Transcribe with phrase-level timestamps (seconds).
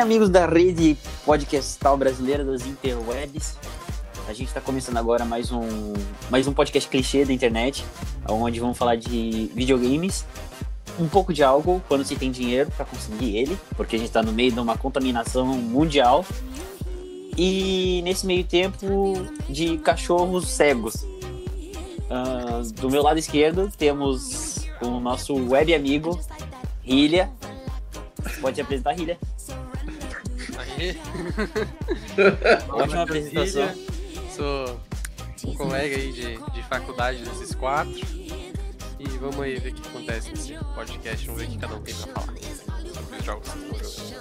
[0.00, 0.96] Amigos da rede
[1.26, 3.54] podcastal brasileira das interwebs,
[4.26, 5.92] a gente está começando agora mais um,
[6.30, 7.84] mais um podcast clichê da internet,
[8.26, 10.24] onde vamos falar de videogames,
[10.98, 14.22] um pouco de algo quando se tem dinheiro para conseguir ele, porque a gente está
[14.22, 16.24] no meio de uma contaminação mundial,
[17.36, 19.14] e nesse meio tempo
[19.50, 20.94] de cachorros cegos.
[22.08, 26.18] Uh, do meu lado esquerdo temos o nosso web amigo,
[26.86, 27.30] Hilha.
[28.40, 29.18] Pode apresentar, Hilha.
[30.80, 30.98] Aí.
[32.72, 33.68] Ótima apresentação.
[34.34, 34.80] Sou
[35.44, 38.00] um colega aí de, de faculdade desses quatro.
[38.98, 41.26] E vamos aí ver o que acontece nesse podcast.
[41.26, 42.34] Vamos ver o que cada um tem pra falar
[42.94, 44.14] sobre os jogos.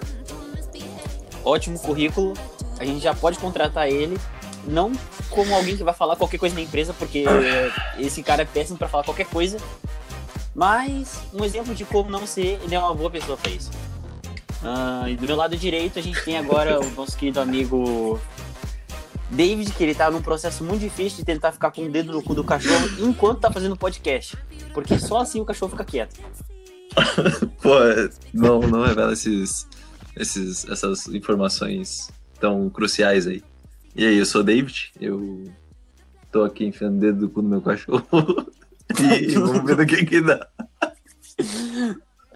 [1.46, 2.34] Ótimo currículo.
[2.78, 4.18] A gente já pode contratar ele.
[4.66, 4.92] Não
[5.30, 7.24] como alguém que vai falar qualquer coisa na empresa, porque
[7.98, 9.58] esse cara é péssimo para falar qualquer coisa.
[10.54, 13.72] Mas um exemplo de como não ser, ele é uma boa pessoa pra isso.
[14.64, 18.20] Ah, e do meu lado direito a gente tem agora o nosso querido amigo
[19.30, 22.22] David, que ele tá num processo muito difícil de tentar ficar com o dedo no
[22.22, 24.38] cu do cachorro enquanto tá fazendo podcast.
[24.74, 26.20] Porque só assim o cachorro fica quieto.
[27.62, 29.68] Pô, é, não, não revela esses,
[30.16, 33.44] esses, essas informações tão cruciais aí.
[33.96, 35.52] E aí, eu sou o David, eu
[36.32, 38.04] tô aqui enfiando o dedo do cu no meu cachorro.
[39.00, 40.48] e vamos ver do que que dá.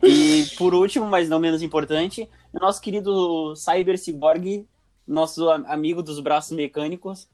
[0.03, 4.67] E por último, mas não menos importante, o nosso querido Cyber Cyborg,
[5.07, 7.27] nosso amigo dos braços mecânicos,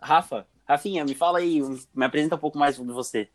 [0.00, 0.46] Rafa.
[0.66, 1.60] Rafinha, me fala aí,
[1.94, 3.28] me apresenta um pouco mais sobre você.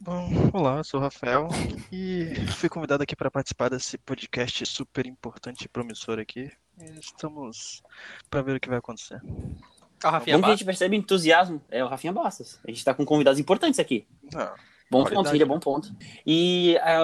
[0.00, 1.48] Bom, olá, eu sou o Rafael
[1.92, 6.50] e fui convidado aqui para participar desse podcast super importante e promissor aqui.
[7.00, 7.82] Estamos
[8.30, 9.20] para ver o que vai acontecer.
[10.02, 10.58] Ah, Rafinha, Como que a Bastos.
[10.60, 11.60] gente percebe entusiasmo?
[11.68, 12.60] É o Rafinha Bastos.
[12.64, 14.06] A gente tá com convidados importantes aqui.
[14.32, 14.54] Não,
[14.90, 15.48] Bom Qualidade, ponto, filha, né?
[15.48, 15.94] bom ponto.
[16.26, 16.96] E é,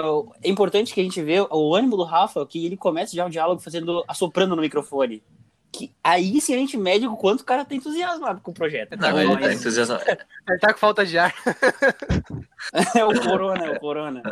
[0.43, 3.31] é importante que a gente vê o ânimo do Rafa, que ele começa já o
[3.31, 5.23] diálogo fazendo, assoprando no microfone.
[5.71, 8.97] Que aí sim a gente mede o quanto o cara tá entusiasmado com o projeto.
[8.97, 10.03] Não, ele tá entusiasmado.
[10.49, 11.35] Ele tá com falta de ar.
[12.95, 14.23] é o Corona, é o Corona.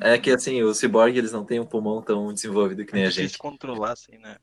[0.00, 3.02] É, é que assim, os ciborgue eles não têm um pulmão tão desenvolvido que nem
[3.02, 3.38] a difícil gente.
[3.38, 4.36] controlar, assim, né?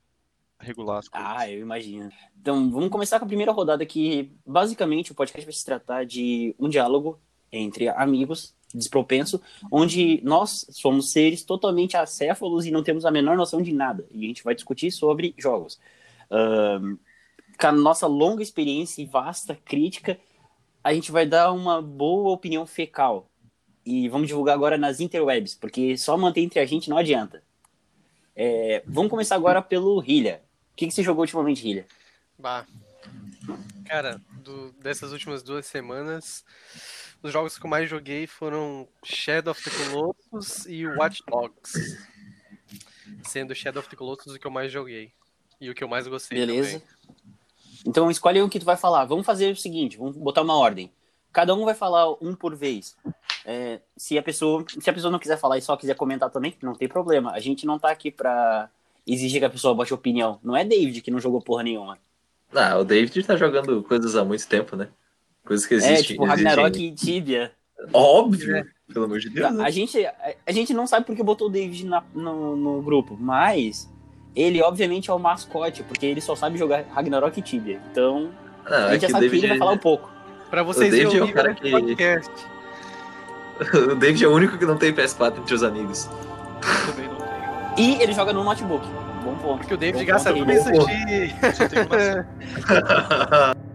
[0.59, 1.31] Regular as coisas.
[1.31, 2.09] Ah, eu imagino.
[2.39, 6.55] Então, vamos começar com a primeira rodada que, basicamente, o podcast vai se tratar de
[6.59, 7.19] um diálogo
[7.51, 13.61] entre amigos, despropenso, onde nós somos seres totalmente acéfalos e não temos a menor noção
[13.61, 14.05] de nada.
[14.11, 15.79] E a gente vai discutir sobre jogos.
[17.59, 20.17] Com a nossa longa experiência e vasta crítica,
[20.83, 23.27] a gente vai dar uma boa opinião fecal.
[23.85, 27.43] E vamos divulgar agora nas interwebs, porque só manter entre a gente não adianta.
[28.35, 30.41] É, vamos começar agora pelo Hilha.
[30.71, 31.85] O que, que você jogou ultimamente, Hilha?
[32.39, 32.65] Bah.
[33.85, 36.45] Cara, do- dessas últimas duas semanas,
[37.23, 41.97] os jogos que eu mais joguei foram Shadow of the Colossus e Watch Dogs.
[43.23, 45.11] Sendo Shadow of the Colossus o que eu mais joguei.
[45.59, 46.79] E o que eu mais gostei Beleza.
[46.79, 46.87] também.
[47.85, 49.05] Então escolhe um que tu vai falar.
[49.05, 50.91] Vamos fazer o seguinte, vamos botar uma ordem.
[51.31, 52.97] Cada um vai falar um por vez.
[53.45, 56.55] É, se a pessoa, se a pessoa não quiser falar e só quiser comentar também,
[56.61, 57.31] não tem problema.
[57.31, 58.69] A gente não tá aqui pra
[59.05, 60.39] exigir que a pessoa bote opinião.
[60.43, 61.97] Não é David que não jogou porra nenhuma.
[62.53, 64.89] Ah, o David tá jogando coisas há muito tempo, né?
[65.45, 66.03] Coisas que é, existem.
[66.03, 67.51] tipo Ragnarok e Tibia.
[67.91, 69.51] Óbvio, pelo amor de Deus.
[69.53, 69.63] né?
[69.65, 70.13] A gente, a,
[70.45, 73.89] a gente não sabe porque botou o David na- no, no grupo, mas
[74.35, 77.81] ele obviamente é o mascote, porque ele só sabe jogar Ragnarok e Tibia.
[77.91, 78.29] Então,
[78.69, 80.11] Não, a é gente que já sabe que David, ele vai falar um pouco.
[80.49, 82.31] Pra vocês O David verem é o um cara que- podcast.
[83.91, 86.07] o David é o único que não tem PS4 entre os amigos.
[86.07, 87.31] Eu também não tenho.
[87.77, 88.85] E ele joga no notebook.
[89.23, 89.57] Bom ponto.
[89.59, 90.81] Porque o David Bom gasta tudo isso de...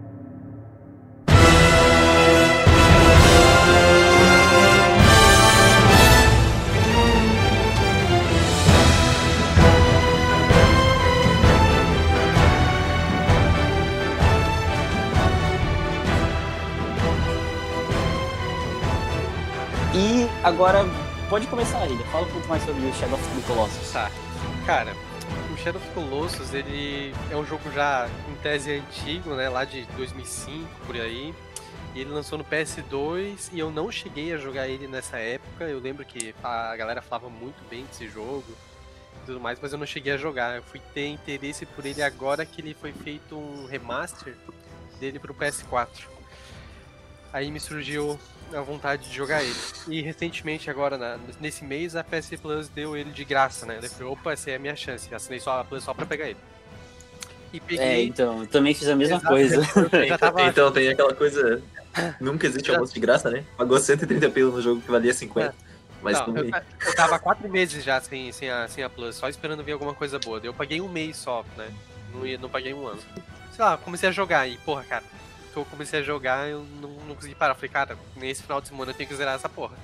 [20.57, 20.79] agora,
[21.29, 22.03] pode começar, Ilha.
[22.05, 23.91] Fala um pouco mais sobre o Shadow of the Colossus.
[23.91, 24.09] Tá.
[24.65, 24.91] Cara,
[25.53, 29.49] o Shadow of the Colossus, ele é um jogo já em tese antigo, né?
[29.49, 31.31] Lá de 2005, por aí.
[31.93, 35.65] E ele lançou no PS2 e eu não cheguei a jogar ele nessa época.
[35.65, 38.47] Eu lembro que a galera falava muito bem desse jogo
[39.21, 40.55] e tudo mais, mas eu não cheguei a jogar.
[40.55, 44.35] Eu fui ter interesse por ele agora que ele foi feito um remaster
[44.99, 46.07] dele pro PS4.
[47.31, 48.19] Aí me surgiu
[48.53, 49.55] a vontade de jogar ele.
[49.87, 53.79] E recentemente, agora, na- nesse mês, a PS Plus deu ele de graça, né?
[53.81, 55.13] Eu falei, opa, essa é a minha chance.
[55.13, 56.37] Assinei só a Plus só pra pegar ele.
[57.53, 58.07] E É, peguei.
[58.07, 59.27] então, eu também fiz a mesma Exato.
[59.33, 59.61] coisa.
[60.07, 60.41] já tava.
[60.47, 61.61] Então tem aquela coisa.
[62.19, 63.43] Nunca existe almoço de graça, né?
[63.57, 65.53] Pagou 130 pila no jogo que valia 50.
[66.01, 69.15] Mas Não, eu, eu tava há quatro meses já sem, sem, a, sem a Plus,
[69.15, 70.39] só esperando ver alguma coisa boa.
[70.43, 71.69] Eu paguei um mês só, né?
[72.13, 72.99] Não, ia, não paguei um ano.
[73.55, 75.03] Sei lá, comecei a jogar e, porra, cara,
[75.63, 77.55] que eu comecei a jogar eu não, não consegui parar.
[77.55, 79.75] Falei, cara, nesse final de semana eu tenho que zerar essa porra.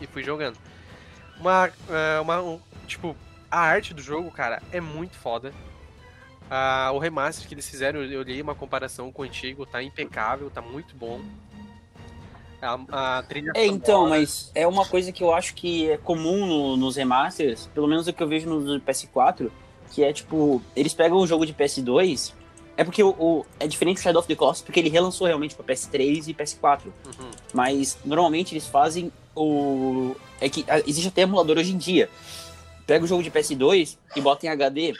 [0.00, 0.56] E fui jogando.
[1.40, 1.70] Uma.
[1.88, 3.16] é, uma um- tipo,
[3.50, 5.52] a arte do jogo, cara, é muito foda.
[6.48, 10.48] Ah, o remaster que eles fizeram, eu olhei uma comparação com o antigo, tá impecável,
[10.50, 11.20] tá muito bom.
[12.62, 16.46] A, a trilha É, então, mas é uma coisa que eu acho que é comum
[16.46, 19.50] no- nos remasters, pelo menos o que eu vejo no do PS4,
[19.90, 22.32] que é tipo, eles pegam o jogo de PS2,
[22.76, 25.54] é porque o, o- é diferente do Shadow of the Colossus, porque ele relançou realmente
[25.54, 27.30] pra PS3 e PS4, Uhum.
[27.54, 30.14] mas normalmente eles fazem o...
[30.40, 32.08] é que ah, existe até emulador hoje em dia,
[32.86, 34.92] pega o jogo de PS2 e bota em HD,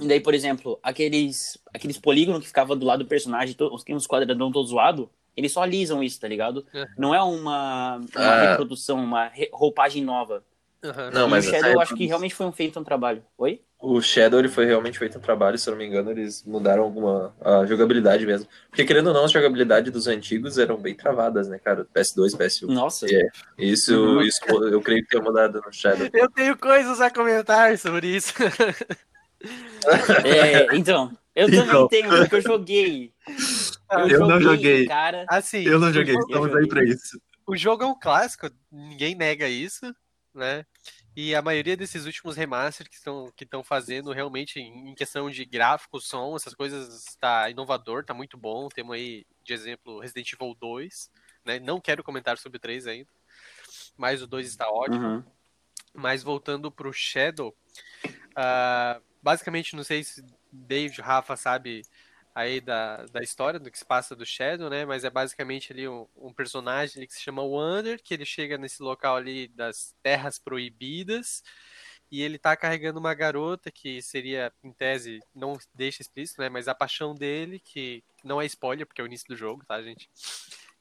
[0.00, 3.82] e daí, por exemplo, aqueles, aqueles polígonos que ficava do lado do personagem, to- os,
[3.88, 6.66] uns quadradão todo zoado, eles só alisam isso, tá ligado?
[6.74, 6.86] É.
[6.98, 8.50] Não é uma, uma Ah.
[8.50, 10.42] reprodução, uma re- roupagem nova.
[10.84, 11.10] Aham.
[11.10, 13.22] Não, mas o Shadow eu acho que realmente foi um feito um trabalho.
[13.38, 13.60] Oi?
[13.78, 16.82] O Shadow ele foi realmente feito um trabalho, se eu não me engano, eles mudaram
[16.82, 18.48] alguma a jogabilidade mesmo.
[18.68, 21.84] Porque querendo ou não, a jogabilidade dos antigos eram bem travadas, né, cara?
[21.94, 22.66] PS2, PS1.
[22.72, 23.06] Nossa.
[23.06, 23.28] É.
[23.58, 24.22] Isso, Uhum.
[24.22, 24.38] isso
[24.70, 26.08] eu creio que tenha mudado no Shadow.
[26.12, 28.32] Eu tenho coisas a comentar sobre isso.
[30.24, 31.66] É, então, eu Então.
[31.66, 33.12] também tenho, porque eu joguei.
[34.08, 34.86] Eu não joguei.
[34.86, 37.20] Cara, Assim, Eu não joguei, estamos aí pra isso.
[37.46, 39.94] O jogo é um clássico, ninguém nega isso,
[40.36, 40.64] né?
[41.16, 45.44] E a maioria desses últimos remasters que estão que estão fazendo realmente em questão de
[45.44, 48.68] gráfico, som, essas coisas está inovador, tá muito bom.
[48.68, 51.10] Temos aí de exemplo Resident Evil 2,
[51.44, 51.58] né?
[51.58, 53.10] Não quero comentar sobre o 3 ainda,
[53.96, 55.06] mas o 2 está ótimo.
[55.06, 55.24] uhum.
[55.94, 57.56] Mas voltando pro Shadow,
[58.36, 60.22] ah, basicamente, não sei se
[60.52, 61.82] David, Rafa sabe
[62.36, 64.84] aí da, da história do que se passa do Shadow, né?
[64.84, 68.58] Mas é basicamente ali um, um personagem ali que se chama Wander, que ele chega
[68.58, 71.42] nesse local ali das Terras Proibidas
[72.12, 76.50] e ele tá carregando uma garota que seria, em tese, não deixa explícito, né?
[76.50, 79.80] Mas a paixão dele, que não é spoiler, porque é o início do jogo, tá,
[79.80, 80.10] gente?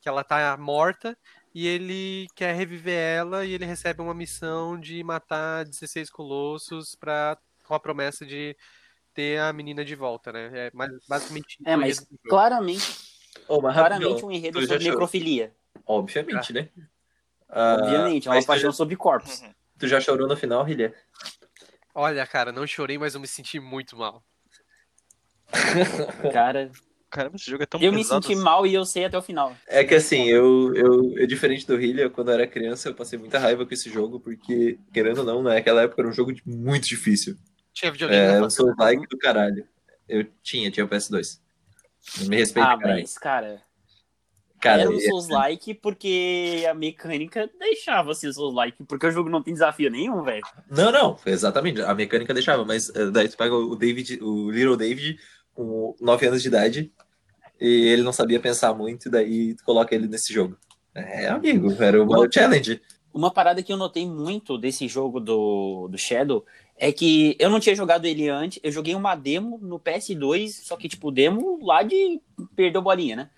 [0.02, 1.18] Que ela tá morta
[1.54, 7.38] e ele quer reviver ela e ele recebe uma missão de matar 16 colossos pra,
[7.64, 8.58] com a promessa de
[9.16, 10.68] ter a menina de volta, né?
[10.68, 12.86] É mais- basicamente É, mas claramente,
[13.48, 14.92] mas claramente rapidão, um enredo sobre chorou?
[14.92, 15.56] necrofilia.
[15.88, 16.70] Obviamente, né?
[17.50, 19.42] Ah, Obviamente, é uma tu paixão já- sobre corpos.
[19.80, 20.94] Tu já chorou no final, Rilha?
[21.94, 24.22] Olha, cara, não chorei, mas eu me senti muito mal.
[26.34, 26.72] Cara,
[27.10, 28.44] Caramba, esse jogo é tão eu me pesado senti assim.
[28.44, 29.56] mal e eu sei até o final.
[29.68, 33.18] É que assim, eu, eu, eu diferente do Rilha, quando eu era criança, eu passei
[33.18, 36.86] muita raiva com esse jogo, porque, querendo ou não, naquela época era um jogo muito
[36.88, 37.38] difícil.
[37.76, 38.56] Tinha videogame É, um fazer.
[38.56, 39.68] Souls like do caralho.
[40.10, 41.40] Eu tinha, tinha o PS2.
[42.28, 43.02] Me respeita, Ah, caralho.
[43.02, 43.62] mas, cara,
[44.62, 49.44] Cara, era um e- Souls-like porque a mecânica deixava ser Souls-like, porque o jogo não
[49.44, 50.42] tem desafio nenhum, velho.
[50.72, 51.82] Não, não, exatamente.
[51.82, 55.20] A mecânica deixava, mas eh, daí tu pega o David, o Little David,
[55.54, 56.92] com 9 anos de idade,
[57.60, 60.58] e ele não sabia pensar muito, e daí tu coloca ele nesse jogo.
[60.96, 62.82] É, amigo, era o Uma- challenge.
[63.14, 66.46] Uma parada que eu notei muito desse jogo do, do Shadow
[66.78, 70.76] é que eu não tinha jogado ele antes, eu joguei uma demo no PS2, só
[70.76, 72.20] que, tipo, demo lá de
[72.56, 73.30] perdeu bolinha, né?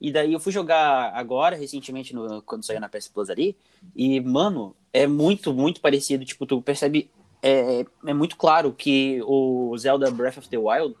[0.00, 3.54] E daí eu fui jogar agora, recentemente, no- quando saiu na PS Plus ali,
[3.94, 6.24] e, mano, é muito, muito parecido.
[6.24, 7.10] Tipo, tu percebe,
[7.42, 10.96] é, é muito claro que o Zelda Breath of the Wild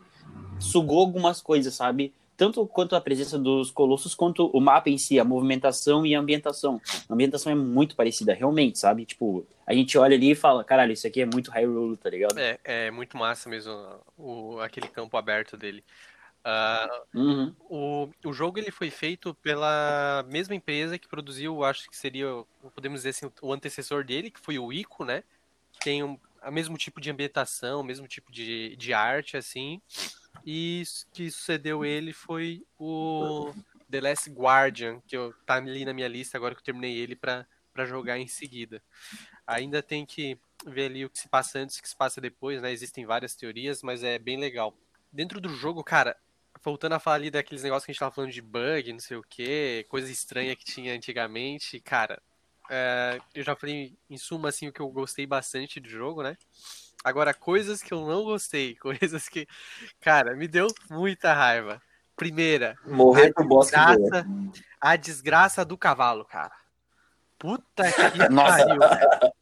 [0.58, 2.12] sugou algumas coisas, sabe?
[2.40, 6.18] Tanto quanto a presença dos colossos, quanto o mapa em si, a movimentação e a
[6.18, 6.80] ambientação.
[7.06, 9.04] A ambientação é muito parecida, realmente, sabe?
[9.04, 12.38] Tipo, a gente olha ali e fala, caralho, isso aqui é muito Hyrule, tá ligado?
[12.38, 13.76] É, é muito massa mesmo
[14.16, 15.84] o, aquele campo aberto dele.
[16.42, 17.54] Ah, Uhum.
[17.68, 22.26] o, o jogo ele foi feito pela mesma empresa que produziu, acho que seria,
[22.74, 25.22] podemos dizer assim, o antecessor dele, que foi o Ico, né?
[25.74, 29.78] Que tem um, o mesmo tipo de ambientação, o mesmo tipo de, de arte, assim.
[30.44, 30.82] E
[31.12, 33.52] que sucedeu ele foi o
[33.90, 37.16] The Last Guardian, que eu, tá ali na minha lista agora que eu terminei ele
[37.16, 37.46] pra
[37.84, 38.82] jogar em seguida.
[39.46, 42.20] Ainda tem que ver ali o que se passa antes e o que se passa
[42.20, 42.72] depois, né?
[42.72, 44.76] Existem várias teorias, mas é bem legal.
[45.12, 46.16] Dentro do jogo, cara,
[46.62, 49.16] voltando a falar ali daqueles negócios que a gente tava falando de bug, não sei
[49.16, 52.20] o que, coisa estranha que tinha antigamente, cara,
[52.70, 56.36] é, eu já falei em suma assim o que eu gostei bastante do jogo, né?
[57.02, 59.46] Agora, coisas que eu não gostei, coisas que,
[60.00, 61.80] cara, me deu muita raiva.
[62.16, 63.96] Primeira, Morrer pro boss que voa.
[63.96, 64.26] desgraça,
[64.80, 66.52] a desgraça do cavalo, cara.
[67.38, 68.58] Puta que Nossa.
[68.64, 69.32] pariu, velho.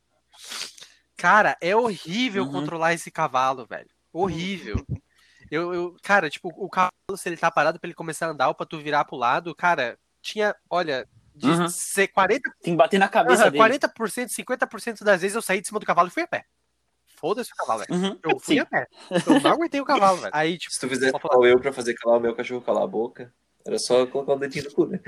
[1.17, 2.53] Cara, é horrível Uhum.
[2.53, 3.91] controlar esse cavalo, velho.
[4.13, 4.87] Horrível.
[5.51, 8.49] Eu, eu, cara, tipo, o cavalo, se ele tá parado pra ele começar a andar
[8.49, 11.69] ou pra tu virar pro lado, cara, tinha, olha, de Uhum.
[11.69, 13.57] ser 40, Tem que bater na cabeça dele.
[13.59, 16.45] 40%, 50% das vezes eu saí de cima do cavalo e fui a pé.
[17.19, 18.01] Foda-se o cavalo, velho.
[18.01, 18.61] Uhum, Eu fui sim.
[18.61, 18.87] a pé.
[19.11, 20.31] Eu não aguentei o cavalo, velho.
[20.35, 21.49] Aí, tipo, Se tu fizesse Pode falar.
[21.49, 23.33] eu pra fazer calar o meu cachorro calar a boca,
[23.67, 25.01] era só colocar o dedinho no cu, né?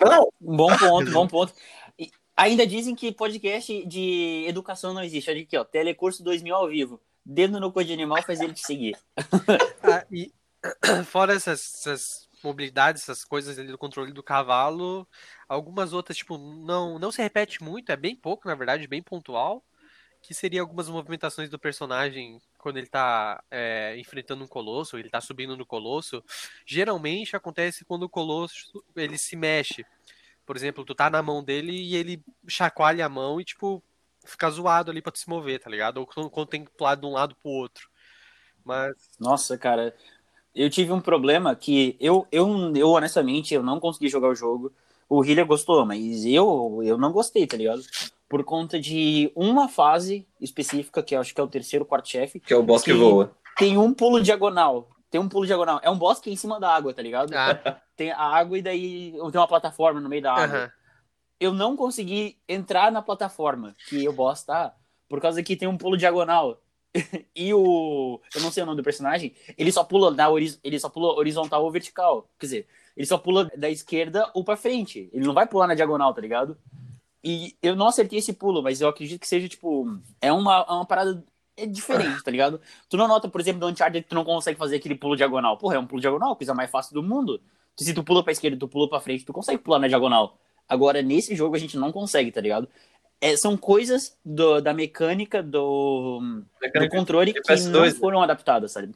[0.00, 0.32] Não!
[0.40, 1.52] Bom ponto, bom ponto.
[1.98, 5.30] E ainda dizem que podcast de educação não existe.
[5.30, 5.64] Olha aqui, ó.
[5.64, 7.00] Telecurso 2000 ao vivo.
[7.24, 8.96] Dedo no cu de animal faz ele te seguir.
[9.82, 10.32] ah, e
[11.04, 15.06] fora essas, essas mobilidades, essas coisas ali do controle do cavalo,
[15.48, 19.62] algumas outras, tipo, não, não se repete muito, é bem pouco, na verdade, bem pontual.
[20.20, 25.20] Que seria algumas movimentações do personagem quando ele tá é, enfrentando um colosso, ele tá
[25.20, 26.22] subindo no colosso.
[26.66, 29.86] Geralmente acontece quando o colosso ele se mexe.
[30.44, 33.82] Por exemplo, tu tá na mão dele e ele chacoalha a mão e, tipo,
[34.24, 35.98] fica zoado ali pra tu se mover, tá ligado?
[35.98, 36.30] Ou
[36.76, 37.88] pular de um lado pro outro.
[38.64, 38.94] Mas.
[39.18, 39.94] Nossa, cara.
[40.54, 44.72] Eu tive um problema que eu, eu, eu honestamente, eu não consegui jogar o jogo.
[45.08, 47.80] O Hillier gostou, mas eu, eu não gostei, tá ligado?
[48.28, 52.38] Por conta de uma fase específica, que eu acho que é o terceiro, quarto chefe,
[52.40, 52.98] Que é o boss que Sim.
[52.98, 53.32] voa.
[53.56, 54.88] tem um pulo diagonal.
[55.10, 55.80] Tem um pulo diagonal.
[55.82, 57.32] É um boss que é em cima da água, tá ligado?
[57.34, 60.72] Ah, Tem a água e daí tem uma plataforma no meio da água.
[61.40, 64.74] eu não consegui entrar na plataforma que o boss tá,
[65.08, 66.60] por causa que tem um pulo diagonal.
[67.34, 68.20] e o.
[68.34, 71.12] Eu não sei o nome do personagem, ele só pula na horiz- ele só pula
[71.14, 72.28] horizontal ou vertical.
[72.38, 72.66] Quer dizer,
[72.96, 75.08] ele só pula da esquerda ou pra frente.
[75.12, 76.58] Ele não vai pular na diagonal, tá ligado?
[77.22, 80.72] E eu não acertei esse pulo, mas eu acredito que seja, tipo, é uma, é
[80.72, 81.24] uma parada
[81.56, 82.60] é diferente, tá ligado?
[82.88, 85.58] Tu não nota, por exemplo, no Uncharted que tu não consegue fazer aquele pulo diagonal.
[85.58, 87.40] Porra, é um pulo diagonal, coisa mais fácil do mundo.
[87.76, 90.38] Se tu pula pra esquerda tu pula pra frente, tu consegue pular na diagonal.
[90.68, 92.68] Agora, nesse jogo, a gente não consegue, tá ligado?
[93.20, 97.90] É, são coisas do- da mecânica do, do Mecânica controle de que PS2, não né?
[97.90, 98.94] foram adaptadas, sabe?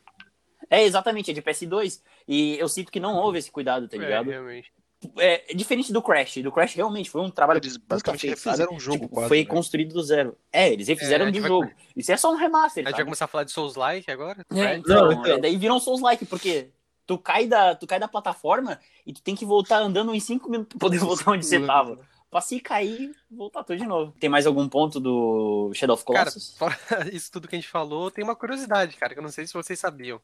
[0.70, 2.00] É, exatamente, é de PS2.
[2.28, 4.30] E eu sinto que não houve esse cuidado, tá É, ligado?
[4.30, 4.72] realmente.
[5.18, 6.36] É, é diferente do Crash.
[6.38, 8.50] Do Crash realmente foi um trabalho Eles basicamente feito, sabe?
[8.50, 9.44] refizeram um jogo Tipo, quase, foi né?
[9.46, 10.36] construído do zero.
[10.52, 11.70] É, eles refizeram É, do vai- jogo.
[11.96, 14.44] Isso é só um remaster, A gente vai começar a falar de Souls-like agora?
[14.54, 15.26] É, então, Não, então.
[15.36, 16.70] é, daí viram Souls-like, porque
[17.06, 20.48] tu cai, da, tu cai da plataforma e tu tem que voltar andando em 5
[20.50, 21.98] minutos pra poder voltar onde você tava.
[22.30, 24.14] Pra se cair, voltar tudo de novo.
[24.18, 26.56] Tem mais algum ponto do Shadow of Cara, Colossus?
[26.56, 26.74] fora
[27.12, 29.52] isso tudo que a gente falou, tem uma curiosidade, cara, que eu não sei se
[29.52, 30.18] vocês sabiam.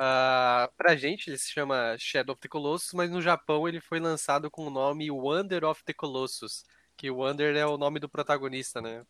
[0.00, 3.98] Ah, pra gente, ele se chama Shadow of the Colossus, mas no Japão ele foi
[3.98, 6.64] lançado com o nome Wonder of the Colossus,
[6.96, 9.02] que o Wonder é o nome do protagonista, né?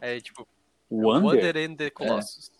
[0.00, 0.46] É tipo,
[0.90, 1.56] Wonder?
[1.56, 2.50] and the Colossus.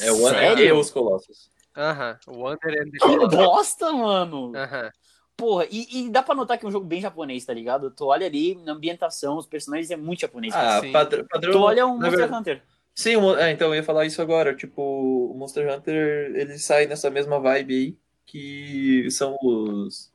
[0.00, 0.78] É o Wonder e Sério?
[0.78, 1.50] os Colossos.
[1.76, 3.34] Aham, Wonder and the Que Colossus.
[3.38, 4.52] bosta, mano!
[4.56, 4.90] Aham.
[5.36, 7.90] Porra, e, e dá pra notar que é um jogo bem japonês, tá ligado?
[7.90, 10.54] Tu olha ali na ambientação, os personagens é muito japonês.
[10.54, 11.52] Ah, padr- padrão.
[11.52, 12.62] tu olha um Monster verdade- Hunter.
[12.94, 14.54] Sim, é, então eu ia falar isso agora.
[14.54, 17.96] Tipo, o Monster Hunter, ele sai nessa mesma vibe aí,
[18.26, 20.12] que são os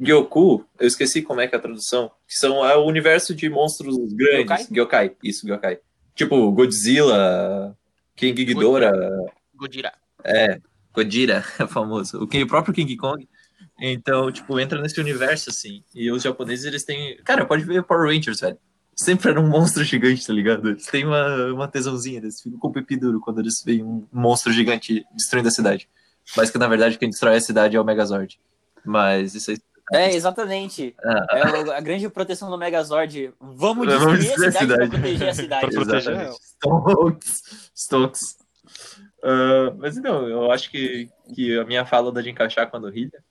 [0.00, 3.48] Gyoku, eu esqueci como é que é a tradução, que são é o universo de
[3.48, 4.68] monstros grandes.
[4.70, 5.80] Gyokai, isso, Gyokai.
[6.14, 7.76] Tipo, Godzilla,
[8.16, 8.92] King Ghidorah,
[9.54, 9.92] Godira.
[10.24, 10.60] é,
[10.92, 12.22] Godira, é famoso.
[12.22, 13.28] O, King- o próprio King Kong.
[13.80, 15.84] Então, tipo, entra nesse universo, assim.
[15.94, 17.16] E os japoneses, eles têm...
[17.24, 18.58] Cara, pode ver Power Rangers, velho.
[19.00, 20.70] Sempre era um monstro gigante, tá ligado?
[20.70, 24.04] Eles têm uma, uma tesãozinha, eles ficam com o pepe duro quando eles veem um
[24.12, 25.88] monstro gigante destruindo a cidade.
[26.36, 28.40] Mas que, na verdade, quem destrói a cidade é o Megazord.
[28.84, 29.58] Mas isso aí...
[29.92, 30.96] É, exatamente.
[31.02, 33.32] Ah, É a grande proteção do Megazord.
[33.40, 34.90] Vamos Vamos destruir a destruir a cidade, pra cidade.
[34.90, 35.66] proteger a cidade.
[35.74, 36.30] Pra proteger.
[36.58, 37.42] Stonks.
[37.76, 38.36] Stonks.
[39.22, 42.80] Ah, mas então, eu acho que, que a minha fala dá de encaixar com a
[42.80, 43.22] do Hilda.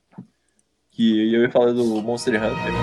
[0.91, 2.73] Que eu ia falar do Monster Hunter.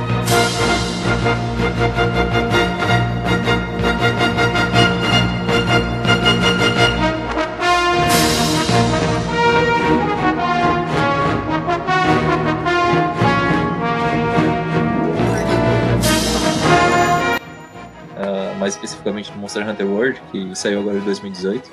[19.54, 21.70] Monster Hunter World, que saiu agora em 2018.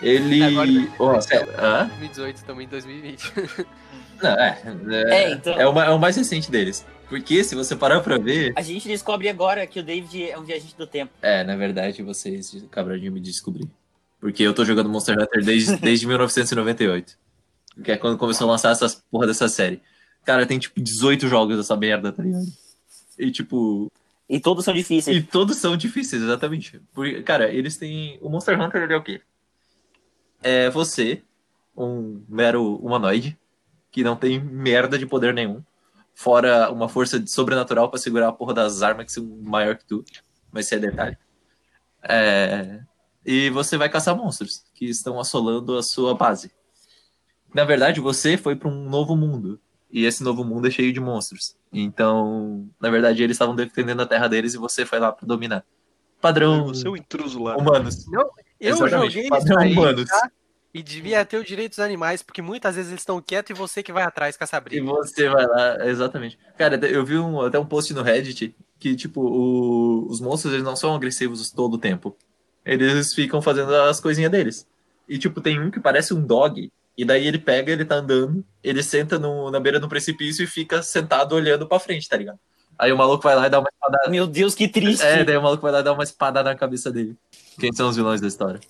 [0.00, 0.42] Ele.
[0.44, 1.86] Agora, Ó, sério, hã?
[1.86, 3.32] 2018, estamos em 2020.
[4.22, 5.60] Não, é, é, É, então.
[5.60, 6.86] é, o, é o mais recente deles.
[7.08, 8.52] Porque se você parar pra ver.
[8.56, 11.12] A gente descobre agora que o David é um viajante do tempo.
[11.20, 13.68] É, na verdade, vocês acabaram de me descobrir.
[14.20, 17.18] Porque eu tô jogando Monster Hunter desde, desde 1998.
[17.82, 19.82] Que é quando começou a lançar essas porra dessa série.
[20.24, 22.46] Cara, tem tipo 18 jogos dessa merda, tá ligado?
[23.18, 23.90] E tipo.
[24.28, 25.16] E todos são difíceis.
[25.16, 26.80] E todos são difíceis, exatamente.
[26.92, 28.18] Porque, cara, eles têm.
[28.20, 29.20] O Monster Hunter ele é o quê?
[30.42, 31.22] É você,
[31.76, 33.38] um mero humanoide,
[33.90, 35.62] que não tem merda de poder nenhum.
[36.14, 40.04] Fora uma força sobrenatural pra segurar a porra das armas que são maior que tu.
[40.50, 41.16] Mas isso é detalhe.
[42.02, 42.80] É,
[43.24, 46.50] E você vai caçar monstros que estão assolando a sua base.
[47.54, 49.60] Na verdade, você foi pra um novo mundo.
[49.90, 51.56] E esse novo mundo é cheio de monstros.
[51.82, 55.64] Então, na verdade, eles estavam defendendo a terra deles e você foi lá pra dominar.
[56.20, 57.56] Padrão Você é o intruso lá.
[57.56, 58.06] humanos.
[58.10, 60.08] Eu Exatamente, joguei padrão isso aí, humanos.
[60.08, 60.30] tá?
[60.72, 63.82] E devia ter o direito dos animais, porque muitas vezes eles estão quietos e você
[63.82, 64.84] que vai atrás com essa E briga.
[64.84, 66.38] você vai lá, exatamente.
[66.58, 70.64] Cara, eu vi um, até um post no Reddit que, tipo, o- os monstros eles
[70.64, 72.14] não são agressivos todo o tempo.
[72.64, 74.66] Eles ficam fazendo as coisinhas deles.
[75.08, 78.44] E, tipo, tem um que parece um dog, e daí ele pega, ele tá andando,
[78.62, 82.38] ele senta no- na beira do precipício e fica sentado olhando pra frente, tá ligado?
[82.78, 84.10] Aí o maluco vai lá e dá uma espadada.
[84.10, 85.02] Meu Deus, que triste.
[85.04, 87.16] É, daí o maluco vai lá e dá uma espadada na cabeça dele.
[87.58, 88.60] Quem são os vilões da história?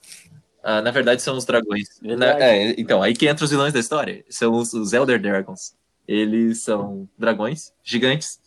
[0.62, 1.88] Ah, na verdade, são os dragões.
[2.00, 4.24] Na- é, então, aí que entram os vilões da história.
[4.28, 5.74] São os, os Elder Dragons.
[6.06, 8.40] Eles são dragões gigantes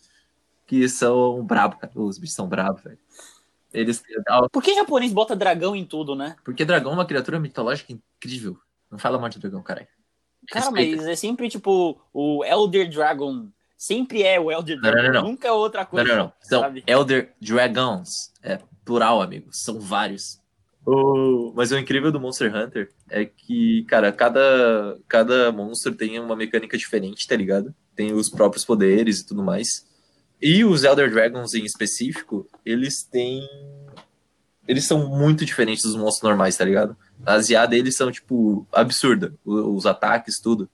[0.66, 1.92] que são brabos, cara.
[1.94, 2.98] Os bichos são bravos, velho.
[3.72, 4.02] Eles.
[4.50, 6.36] Por que japonês bota dragão em tudo, né?
[6.44, 8.58] Porque dragão é uma criatura mitológica incrível.
[8.90, 9.86] Não fala mal de dragão, caralho.
[10.48, 13.48] Cara, mas é sempre tipo o Elder Dragon.
[13.76, 15.12] Sempre é o Elder Não, não, Dragon.
[15.12, 15.28] não, não.
[15.30, 16.08] Nunca é outra Não, coisa.
[16.08, 16.32] não, não.
[16.40, 16.82] São sabe?
[16.86, 18.32] Elder Dragons.
[18.42, 19.48] É plural, amigo.
[19.52, 20.40] São vários.
[20.84, 21.52] O...
[21.54, 26.76] Mas o incrível do Monster Hunter é que, cara, cada, cada monstro tem uma mecânica
[26.76, 27.74] diferente, tá ligado?
[27.94, 29.86] Tem os próprios poderes e tudo mais.
[30.40, 33.46] E os Elder Dragons em específico, eles têm.
[34.66, 36.96] Eles são muito diferentes dos monstros normais, tá ligado?
[37.24, 39.34] As IA deles são, tipo, absurda.
[39.44, 40.68] Os ataques, tudo.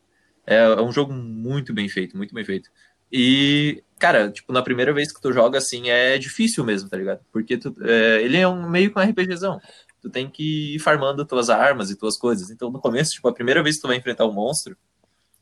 [0.46, 2.70] É, é um jogo muito bem feito, muito bem feito.
[3.12, 7.20] E, cara, tipo, na primeira vez que tu joga assim, é difícil mesmo, tá ligado?
[7.32, 9.60] Porque tu, é, ele é um meio que um RPGzão.
[10.00, 12.50] Tu tem que ir farmando tuas armas e tuas coisas.
[12.50, 14.76] Então, no começo, tipo, a primeira vez que tu vai enfrentar um monstro,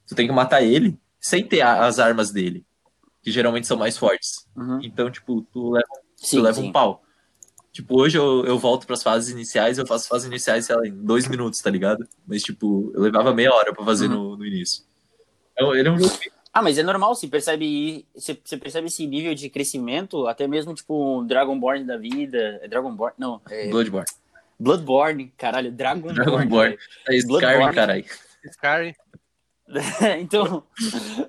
[0.07, 2.65] tu tem que matar ele sem ter as armas dele,
[3.23, 4.47] que geralmente são mais fortes.
[4.57, 4.81] Uhum.
[4.83, 6.69] Então, tipo, tu leva, Sim, tu leva sim.
[6.69, 7.04] um pau.
[7.75, 10.93] Tipo, hoje eu, eu volto pras fases iniciais, eu faço fases iniciais, sei lá, em
[10.93, 12.07] dois minutos, tá ligado?
[12.25, 14.85] Mas, tipo, eu levava meia hora pra fazer no, no início.
[15.53, 16.17] Então, ele é um jogo
[16.53, 20.73] Ah, mas é normal, você percebe, você, você percebe esse nível de crescimento, até mesmo
[20.73, 22.61] tipo Dragonborn da vida.
[22.63, 23.13] É Dragonborn?
[23.19, 24.07] Não, é Bloodborne.
[24.57, 26.15] Bloodborne, caralho, Dragonborn.
[26.15, 26.79] Dragonborn.
[27.09, 27.17] É.
[27.17, 28.05] Skyrim, caralho.
[28.45, 28.95] Skyrim.
[30.21, 30.63] então,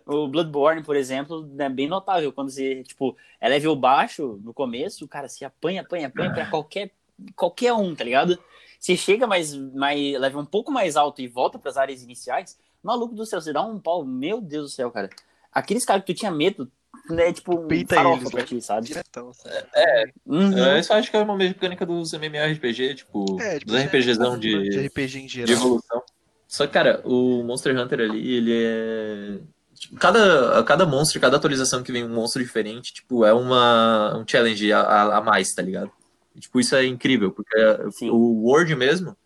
[0.05, 5.07] o Bloodborne, por exemplo, é bem notável quando você, tipo, é level baixo no começo,
[5.07, 6.91] cara, se apanha, apanha, apanha pra qualquer,
[7.35, 8.37] qualquer um, tá ligado?
[8.79, 13.15] Você chega mais, mais, level um pouco mais alto e volta pras áreas iniciais, maluco
[13.15, 15.09] do céu, você dá um pau, meu Deus do céu, cara.
[15.51, 16.71] Aqueles caras que tu tinha medo,
[17.09, 18.45] né, tipo, um farofa eles, pra né?
[18.45, 18.87] ti, sabe?
[18.87, 19.33] Diretão.
[19.33, 19.55] sabe?
[20.25, 20.57] Uhum.
[20.57, 24.37] É, Isso eu acho que é uma mecânica dos MMORPG, tipo, É, tipo, dos RPGzão
[24.37, 24.69] de...
[24.69, 25.53] de, RPG em de geral.
[25.53, 26.03] evolução.
[26.55, 29.39] Só que, cara, o Monster Hunter ali, ele é.
[29.73, 34.25] tipo, cada, cada monstro, cada atualização que vem um monstro diferente, tipo, é uma, um
[34.25, 35.91] challenge a, a, a mais, tá ligado?
[36.33, 37.53] E, tipo, isso é incrível, porque
[37.91, 38.09] Sim.
[38.09, 39.17] o World mesmo,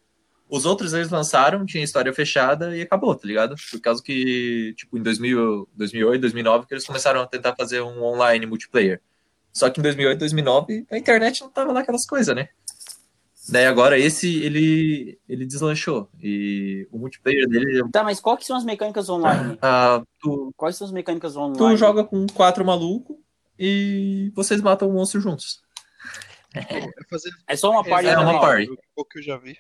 [0.50, 3.54] os outros eles lançaram, tinha história fechada e acabou, tá ligado?
[3.70, 8.02] Por causa que, tipo, em 2000, 2008, 2009, que eles começaram a tentar fazer um
[8.02, 9.02] online multiplayer.
[9.54, 12.50] Só que em 2008, 2009, a internet não tava lá aquelas coisas, né?
[13.52, 16.10] Daí agora esse, ele, ele deslanchou.
[16.22, 17.84] E o multiplayer dele...
[17.92, 19.58] Tá, mas quais são as mecânicas online?
[19.62, 21.58] ah, tu, Quais são as mecânicas online?
[21.58, 23.18] tu joga com quatro malucos
[23.58, 25.62] e vocês matam o monstro juntos.
[26.54, 26.62] É
[27.10, 28.42] fazer É só uma parte É uma normal.
[28.42, 28.70] party.
[28.96, 29.58] o que eu já vi.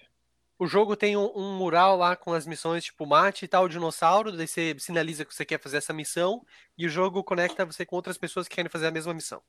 [0.57, 4.31] O jogo tem um, um mural lá com as missões, tipo, mate e tal, dinossauro,
[4.35, 6.45] daí você sinaliza que você quer fazer essa missão,
[6.77, 9.41] e o jogo conecta você com outras pessoas que querem fazer a mesma missão.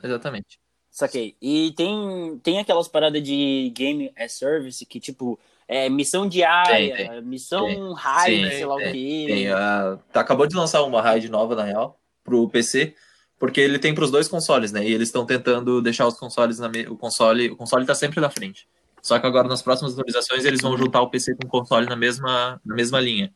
[0.00, 0.60] Exatamente.
[0.92, 1.34] Saquei.
[1.40, 7.22] E tem, tem aquelas paradas de game as service que, tipo, é missão diária, Tem,
[7.22, 7.94] missão Tem.
[7.94, 9.24] raid, sei lá tem, o quê.
[9.26, 12.94] Tem, ah, tá, acabou de lançar uma raid nova, na real, pro PC,
[13.38, 14.86] porque ele tem pros dois consoles, né?
[14.86, 16.86] E eles estão tentando deixar os consoles na me...
[16.86, 18.68] o console, o console tá sempre na frente.
[19.00, 21.96] Só que agora nas próximas atualizações eles vão juntar o PC com o console na
[21.96, 23.32] mesma, na mesma linha.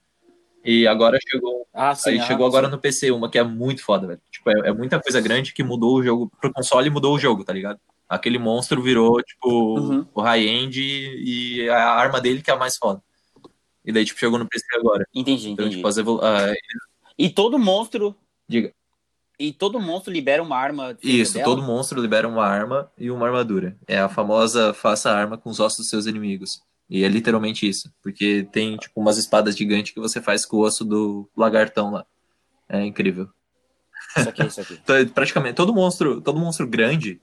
[0.62, 2.10] E agora chegou, Ah, sim.
[2.10, 2.72] aí ah, chegou agora sim.
[2.72, 4.20] no PC uma que é muito foda, velho.
[4.46, 7.18] Tipo, é, é muita coisa grande que mudou o jogo pro console e mudou o
[7.18, 7.80] jogo, tá ligado?
[8.08, 10.06] Aquele monstro virou, tipo, Uhum.
[10.14, 13.02] o high-end e e a arma dele que é a mais foda.
[13.84, 15.06] E daí, tipo, chegou no PC agora.
[15.14, 15.76] Entendi, Então, entendi.
[15.76, 16.52] tipo, as evolu- ah,
[17.18, 18.14] E todo monstro.
[18.48, 18.72] Diga.
[19.38, 20.96] E todo monstro libera uma arma.
[21.02, 21.44] Isso, dela?
[21.44, 23.76] todo monstro libera uma arma e uma armadura.
[23.86, 26.62] É a famosa faça arma com os ossos dos seus inimigos.
[26.88, 27.90] E é literalmente isso.
[28.02, 32.06] Porque tem, tipo, umas espadas gigantes que você faz com o osso do lagartão lá.
[32.68, 33.28] É incrível.
[34.16, 34.42] Isso aqui.
[34.82, 37.20] Então, é praticamente, todo monstro, todo monstro grande,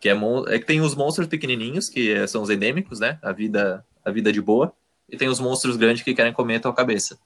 [0.00, 3.18] que é, mon- é que tem os monstros pequenininhos, que é- são os endêmicos, né?
[3.22, 4.72] A vida, a vida de boa.
[5.08, 7.18] E tem os monstros grandes que querem comer a tua cabeça.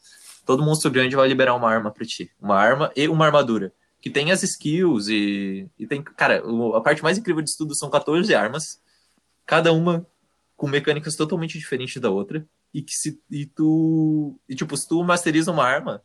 [0.47, 2.31] Todo monstro grande vai liberar uma arma pra ti.
[2.41, 3.73] Uma arma e uma armadura.
[4.01, 6.03] Que tem as skills e, e tem.
[6.03, 6.43] Cara,
[6.75, 8.81] a parte mais incrível disso tudo são 14 armas.
[9.47, 10.07] Cada uma
[10.57, 12.47] com mecânicas totalmente diferentes da outra.
[12.73, 13.21] E que se.
[13.31, 14.39] E tu.
[14.49, 16.03] E tipo, se tu masteriza uma arma,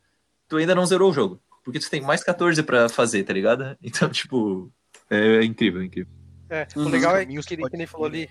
[0.47, 1.41] tu ainda não zerou o jogo.
[1.65, 3.75] Porque tu tem mais 14 pra fazer, tá ligado?
[3.83, 4.71] Então, tipo,
[5.09, 6.13] é, incrível, é incrível.
[6.49, 6.85] É, Uhum.
[6.85, 8.29] o legal é que, que, nem falou ali,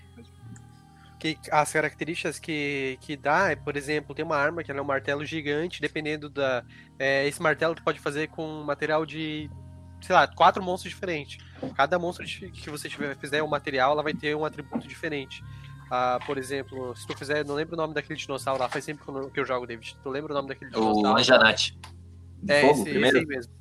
[1.19, 4.83] que as características que, que dá é, por exemplo, tem uma arma que ela é
[4.83, 6.63] um martelo gigante, dependendo da.
[6.97, 9.49] é, esse martelo tu pode fazer com material de,
[10.01, 11.43] sei lá, quatro monstros diferentes.
[11.75, 15.43] Cada monstro que você tiver, fizer um material, ela vai ter um atributo diferente.
[15.91, 19.03] Ah, por exemplo, se tu fizer, não lembro o nome daquele dinossauro lá, faz sempre
[19.31, 19.97] que eu- jogo, David.
[20.01, 21.94] Tu lembra o nome daquele O dinossauro?
[22.47, 23.17] É, Fogo, esse, esse primeiro?
[23.19, 23.53] aí mesmo.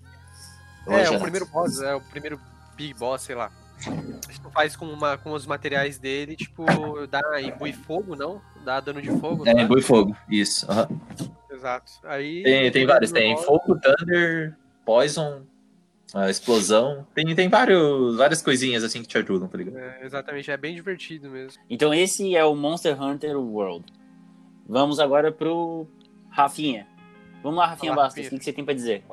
[0.87, 2.41] O É, o primeiro boss, é o primeiro
[2.77, 3.51] Big Boss, sei lá.
[4.43, 8.41] Tu faz com, uma, com os materiais dele, tipo, dá imbui fogo, não?
[8.65, 9.65] Dá dano de fogo, É?
[9.65, 10.71] Boi Fogo, isso.
[10.71, 10.89] aham.
[11.51, 11.93] Exato.
[12.05, 15.47] Aí, Tem, tem vários, tem boss- Fogo, Thunder, Poison,
[16.13, 17.07] a Explosão.
[17.15, 19.79] Tem, tem vários, várias coisinhas assim que te ajudam, tá ligado?
[19.79, 21.63] É, exatamente, é bem divertido mesmo.
[21.71, 23.85] Então esse é o Monster Hunter World.
[24.67, 25.87] Vamos agora pro
[26.31, 26.87] Rafinha.
[27.45, 29.05] Vamos lá, Rafinha Bastos, o que que você tem pra dizer?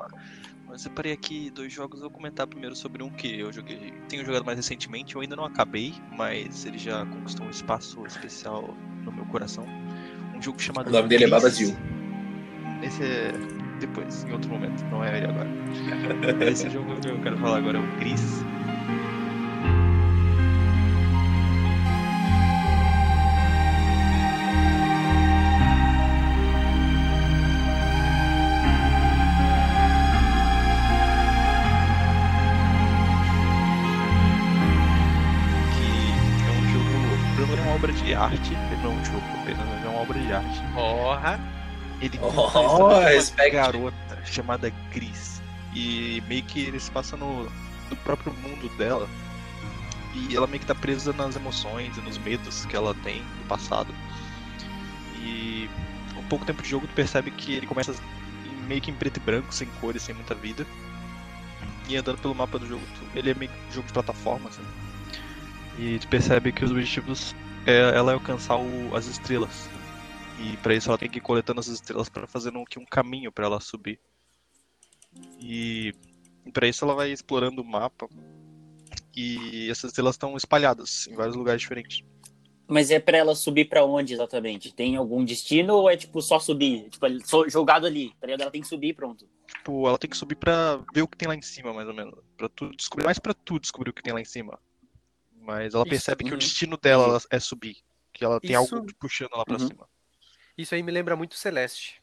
[0.70, 4.24] Eu separei aqui dois jogos, eu vou comentar primeiro sobre um que eu joguei, tenho
[4.24, 9.12] jogado mais recentemente, eu ainda não acabei, mas ele já conquistou um espaço especial no
[9.12, 9.66] meu coração.
[10.34, 11.28] Um jogo chamado O nome dele é.
[11.28, 11.76] Babazil.
[12.82, 13.32] Esse é
[13.78, 15.48] depois, em outro momento, não é ele agora.
[16.50, 18.42] Esse jogo que eu quero falar agora é o Gris.
[42.02, 42.28] Ele Oh,
[42.86, 45.40] uma garota chamada Gris.
[45.74, 49.08] E meio que ele se passa no, no próprio mundo dela.
[50.14, 53.48] E ela meio que tá presa nas emoções e nos medos que ela tem do
[53.48, 53.94] passado.
[55.16, 55.70] E
[56.18, 57.94] um pouco tempo de jogo tu percebe que ele começa
[58.66, 60.66] meio que em preto e branco, sem cores, sem muita vida.
[61.88, 64.62] E andando pelo mapa do jogo, tu- ele é meio que jogo de plataforma, assim.
[65.78, 67.34] E tu percebe que os objetivos
[67.66, 69.68] é ela é alcançar o- as estrelas.
[70.42, 73.30] E pra isso ela tem que ir coletando as estrelas pra fazer um, um caminho
[73.30, 73.98] pra ela subir.
[75.40, 75.94] E
[76.52, 78.08] pra isso ela vai explorando o mapa.
[79.14, 82.02] E essas estrelas estão espalhadas em vários lugares diferentes.
[82.66, 84.72] Mas é pra ela subir pra onde exatamente?
[84.72, 86.88] Tem algum destino ou é tipo só subir?
[86.88, 88.42] Tipo, só jogado ali, tá ligado?
[88.42, 89.28] Ela tem que subir e pronto.
[89.46, 91.92] Tipo, ela tem que subir pra ver o que tem lá em cima, mais ou
[91.94, 92.18] menos.
[92.36, 94.58] Pra tu descobrir, mais pra tu descobrir o que tem lá em cima.
[95.36, 96.36] Mas ela Isso, percebe que uhum.
[96.36, 97.76] o destino dela ela- é subir.
[98.12, 99.68] Que ela tem Isso- algo puxando lá pra Uhum.
[99.68, 99.88] cima.
[100.56, 102.00] Isso aí me lembra muito Celeste.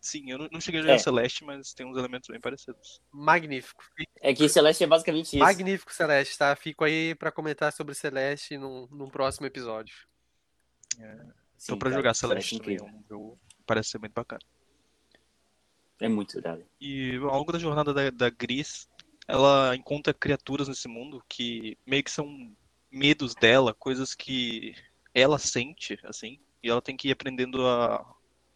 [0.00, 0.98] Sim, eu não- não cheguei a jogar É.
[0.98, 3.00] Celeste, mas tem uns elementos bem parecidos.
[3.10, 3.82] Magnífico.
[4.20, 5.38] É que Celeste é basicamente isso.
[5.38, 6.54] Magnífico Celeste, tá?
[6.54, 9.96] Fico aí pra comentar sobre Celeste num, num próximo episódio.
[11.56, 12.74] Sim, Tô pra cara, jogar Celeste é também.
[12.76, 12.94] incrível.
[12.94, 14.40] É um jogo parece ser muito bacana.
[15.98, 16.64] É muito irado.
[16.80, 18.88] E ao longo da jornada da, da Gris,
[19.26, 22.54] ela encontra criaturas nesse mundo que meio que são
[22.90, 24.74] medos dela, coisas que
[25.12, 28.04] ela sente, assim, e ela tem que ir aprendendo a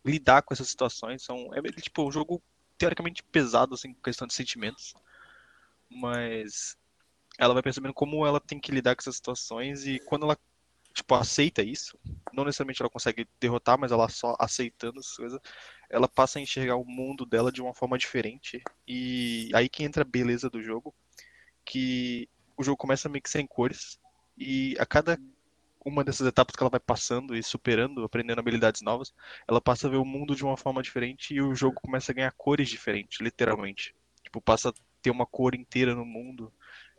[0.05, 1.23] lidar com essas situações.
[1.23, 2.43] São, é tipo um jogo
[2.77, 4.95] teoricamente pesado, assim, com questão de sentimentos,
[5.89, 6.77] mas
[7.39, 10.37] ela vai percebendo como ela tem que lidar com essas situações e quando ela
[10.93, 11.97] tipo aceita isso,
[12.33, 15.39] não necessariamente ela consegue derrotar, mas ela só aceitando as coisas,
[15.89, 18.61] ela passa a enxergar o mundo dela de uma forma diferente.
[18.87, 20.95] E aí que entra a beleza do jogo,
[21.65, 24.01] que o jogo começa meio que sem cores
[24.37, 25.19] e a cada
[25.85, 29.13] uma dessas etapas que ela vai passando e superando, aprendendo habilidades novas,
[29.49, 32.15] ela passa a ver o mundo de uma forma diferente e o jogo começa a
[32.15, 33.95] ganhar cores diferentes, literalmente.
[34.23, 36.53] Tipo, passa a ter uma cor inteira no mundo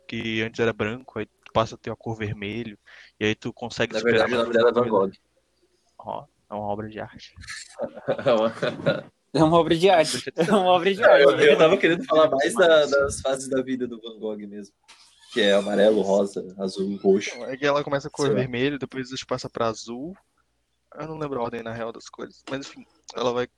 [0.08, 2.78] que antes era branco, aí passa a ter uma cor vermelho,
[3.20, 4.88] e aí tu consegue Na superar verdade, o nome dela é Van.
[4.88, 5.12] Gogh.
[5.98, 7.34] Ó, é uma obra de arte.
[9.34, 10.30] É uma obra de arte.
[10.36, 11.22] É uma obra de arte.
[11.22, 14.74] eu, eu tava querendo falar mais da- das fases da vida do Van Gogh mesmo.
[15.32, 17.42] Que é amarelo, rosa, azul, roxo.
[17.44, 20.14] É que ela começa a cor vermelho, depois passa pra azul.
[20.94, 22.44] Eu não lembro a ordem na real das cores.
[22.50, 23.48] Mas enfim, ela vai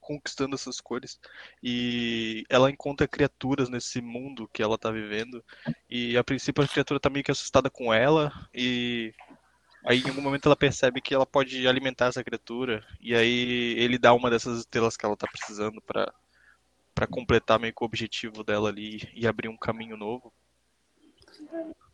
[0.00, 1.18] conquistando essas cores.
[1.62, 5.44] E ela encontra criaturas nesse mundo que ela tá vivendo.
[5.88, 8.32] E a princípio a criatura tá meio que assustada com ela.
[8.54, 9.12] E
[9.84, 12.84] aí em algum momento ela percebe que ela pode alimentar essa criatura.
[13.00, 16.12] E aí ele dá uma dessas estrelas que ela tá precisando pra,
[16.94, 20.32] pra completar meio que o objetivo dela ali e abrir um caminho novo.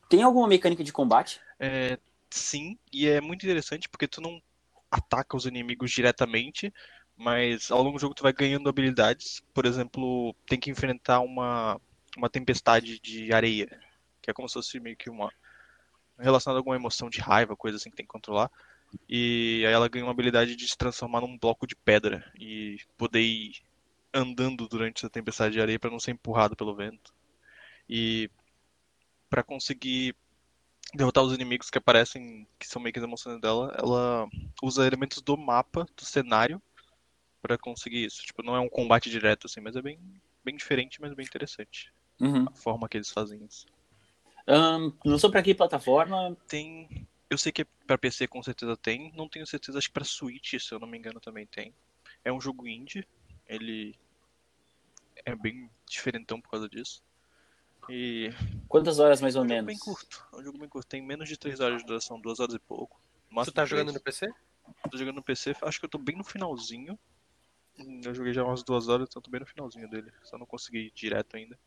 [0.09, 1.40] Tem alguma mecânica de combate?
[1.59, 1.99] É,
[2.31, 4.40] sim, e é muito interessante porque tu não
[4.90, 6.73] ataca os inimigos diretamente,
[7.16, 9.42] mas ao longo do jogo tu vai ganhando habilidades.
[9.53, 11.81] Por exemplo, tem que enfrentar uma,
[12.16, 13.81] uma tempestade de areia,
[14.23, 15.33] que é como se fosse meio que uma
[16.19, 18.51] relacionada a alguma emoção de raiva, coisa assim que tem que controlar.
[19.09, 23.21] E aí ela ganha uma habilidade de se transformar num bloco de pedra e poder
[23.21, 23.57] ir
[24.14, 27.12] andando durante essa tempestade de areia para não ser empurrado pelo vento.
[27.88, 28.31] E
[29.29, 30.15] para conseguir
[30.95, 34.29] derrotar os inimigos que aparecem, que são meio que as emoções dela, ela
[34.62, 36.62] usa elementos do mapa, do cenário,
[37.43, 38.23] para conseguir isso.
[38.23, 39.99] Tipo, não é um combate direto assim, mas é bem,
[40.45, 41.93] bem diferente, mas bem interessante.
[42.21, 42.47] Uhum.
[42.49, 43.67] A forma que eles fazem isso.
[44.47, 46.37] Ahn, não sou pra que plataforma.
[46.47, 47.07] Tem.
[47.29, 49.12] Eu sei que pra PC com certeza tem.
[49.15, 51.75] Não tenho certeza, acho que pra Switch, se eu não me engano, também tem.
[52.25, 53.07] É um jogo indie.
[53.49, 53.95] Ele
[55.25, 57.03] é bem diferentão por causa disso.
[57.88, 58.31] E
[58.68, 59.66] Quantas horas mais é ou um jogo menos?
[59.66, 60.27] bem curto.
[60.33, 60.87] É um jogo bem curto.
[60.88, 63.01] Tem menos de 3 horas de duração, 2 horas e pouco.
[63.31, 64.27] Máximo tá jogando no PC?
[64.90, 66.99] Tô jogando no PC, acho que eu tô bem no finalzinho.
[67.79, 70.12] Hum, Eu joguei já umas duas horas, então tô bem no finalzinho dele.
[70.25, 71.59] Só não consegui ir direto ainda.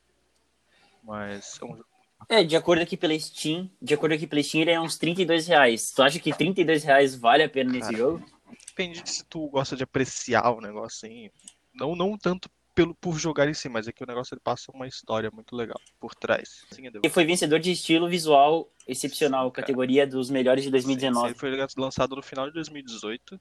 [1.03, 1.85] Mas é um jogo.
[2.27, 5.47] É, de acordo aqui pela Steam, de acordo aqui pela Steam, ele é uns 32
[5.47, 5.91] reais.
[5.91, 8.25] Tu acha que 32 reais vale a pena nesse Cara, jogo?
[8.67, 11.29] Depende de se tu gosta de apreciar o negócio assim.
[11.73, 12.49] Não, não tanto
[12.79, 15.53] pelo, por jogar em si, mas é que o negócio ele passa uma história muito
[15.53, 16.65] legal por trás.
[16.71, 21.27] Sim, é Ele foi vencedor de estilo visual excepcional, Sim, categoria dos melhores de 2019.
[21.27, 23.39] Ele foi lançado no final de 2018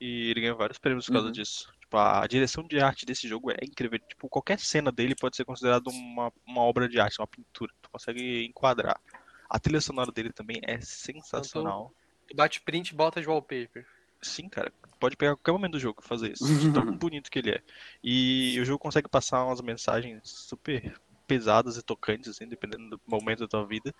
[0.00, 1.32] e ele ganhou vários prêmios por causa Uhum.
[1.32, 1.72] disso.
[1.80, 3.98] Tipo, a direção de arte desse jogo é incrível.
[3.98, 7.72] Tipo, qualquer cena dele pode ser considerada uma, uma obra de arte, uma pintura.
[7.82, 9.00] Tu consegue enquadrar.
[9.50, 11.92] A trilha sonora dele também é sensacional.
[12.28, 13.84] Tu bate print e bota de wallpaper.
[14.20, 14.72] Sim, cara.
[14.98, 16.44] Pode pegar qualquer momento do jogo e fazer isso.
[16.58, 17.62] de tão bonito que ele é.
[18.02, 23.40] E o jogo consegue passar umas mensagens super pesadas e tocantes, assim, dependendo do momento
[23.40, 23.94] da tua vida.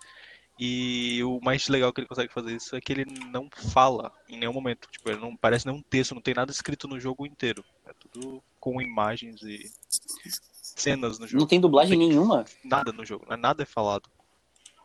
[0.59, 4.37] E o mais legal que ele consegue fazer isso é que ele não fala em
[4.37, 4.89] nenhum momento.
[4.91, 7.63] Tipo, ele não parece nenhum texto, não tem nada escrito no jogo inteiro.
[7.85, 11.39] É tudo com imagens e cenas no jogo.
[11.39, 12.43] Não tem dublagem nenhuma?
[12.65, 13.37] Nada no jogo, né?
[13.37, 14.09] nada é falado.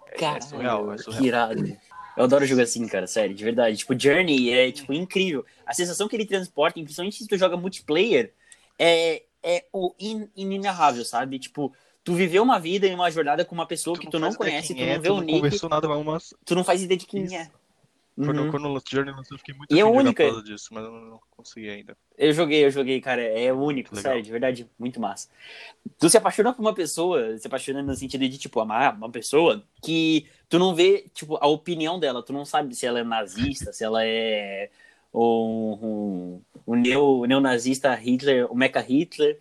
[0.06, 1.20] É, é surreal, é Caralho, surreal.
[1.20, 1.78] que irado.
[2.16, 3.76] Eu adoro jogo assim, cara, sério, de verdade.
[3.76, 5.44] Tipo, Journey é, tipo, incrível.
[5.66, 8.32] A sensação que ele transporta, principalmente se tu joga multiplayer,
[8.78, 11.38] é, é o in, inenarrável, sabe?
[11.38, 11.72] Tipo,
[12.04, 14.80] tu viveu uma vida e uma jornada com uma pessoa que tu não conhece, tu
[14.80, 17.24] não é, vê tu o não nick, nada, mas tu não faz ideia de quem
[17.24, 17.34] Isso.
[17.34, 17.50] é.
[18.16, 18.50] Quando, Uhum.
[18.50, 20.22] quando o Journey lançou eu fiquei muito E é única.
[20.24, 21.96] por causa disso, mas eu não consegui ainda.
[22.16, 23.20] Eu joguei, eu joguei, cara.
[23.22, 24.10] É único, Legal.
[24.12, 25.28] sério, de verdade, muito massa.
[25.98, 29.64] Tu se apaixona por uma pessoa, se apaixona no sentido de, tipo, amar uma pessoa
[29.82, 33.72] que tu não vê, tipo, a opinião dela, tu não sabe se ela é nazista,
[33.72, 34.70] se ela é
[35.12, 39.38] um, um, um neo, neonazista Hitler, o Mecha Hitler,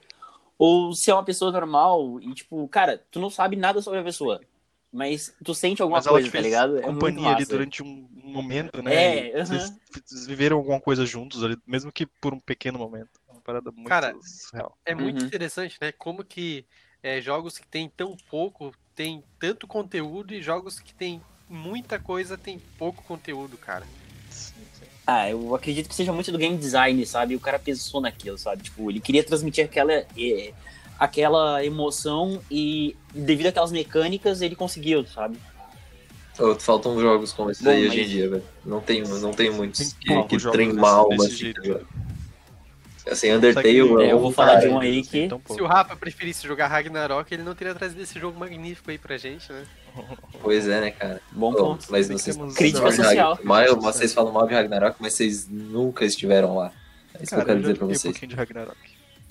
[0.57, 4.03] ou se é uma pessoa normal e, tipo, cara, tu não sabe nada sobre a
[4.03, 4.41] pessoa,
[4.93, 6.77] mas tu sente alguma Mas ela coisa, te tá ligado?
[6.77, 7.45] É companhia ali massa.
[7.47, 8.93] durante um momento, né?
[8.93, 9.73] É, E Vocês
[10.05, 13.09] vocês viveram alguma coisa juntos ali, mesmo que por um pequeno momento.
[13.27, 14.15] É uma parada muito Cara,
[14.53, 14.77] real.
[14.85, 15.27] É muito Uhum.
[15.27, 15.91] interessante, né?
[15.91, 16.65] Como que
[17.01, 22.37] é, jogos que tem tão pouco tem tanto conteúdo e jogos que tem muita coisa
[22.37, 23.85] tem pouco conteúdo, cara.
[25.05, 27.35] Ah, eu acredito que seja muito do game design, sabe?
[27.35, 28.63] O cara pensou naquilo, sabe?
[28.63, 30.53] Tipo, ele queria transmitir aquela, eh,
[30.99, 35.37] aquela emoção e devido àquelas mecânicas ele conseguiu, sabe?
[36.39, 38.43] Ô, Faltam jogos como esses Bom, aí mas- hoje em dia, velho.
[38.65, 41.53] Não tem, não tem muitos Tem que, que trem mal, assim?
[43.05, 45.27] Assim, Undertale Consegue- É, eu vou um falar de um aí que.
[45.53, 49.17] Se o Rafa preferisse jogar Ragnarok, ele não teria trazido esse jogo magnífico aí pra
[49.17, 49.65] gente, né?
[50.41, 51.21] Pois é, né, cara?
[51.31, 51.85] Bom Ô, ponto.
[51.89, 53.37] mas vocês, Crítica social.
[53.43, 56.71] Mal- vocês falam mal de Ragnarok, mas vocês nunca estiveram lá.
[57.13, 58.13] É isso cara, que eu quero já dizer pra joguei um vocês.
[58.13, 58.77] pouquinho de Ragnarok.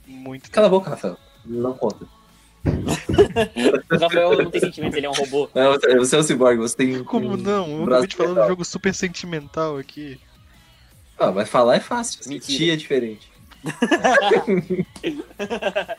[0.07, 1.17] Muito Cala a boca, Rafael.
[1.45, 2.07] Não conta.
[3.91, 5.49] O Rafael não tem sentimentos, ele é um robô.
[5.55, 7.05] Não, você é um cyborg, você tem.
[7.05, 7.79] Como um não?
[7.79, 10.21] Eu acabei de falar um jogo super sentimental aqui.
[11.19, 12.21] Ah, mas falar é fácil.
[12.27, 12.45] Mentira.
[12.45, 13.33] Sentir é diferente.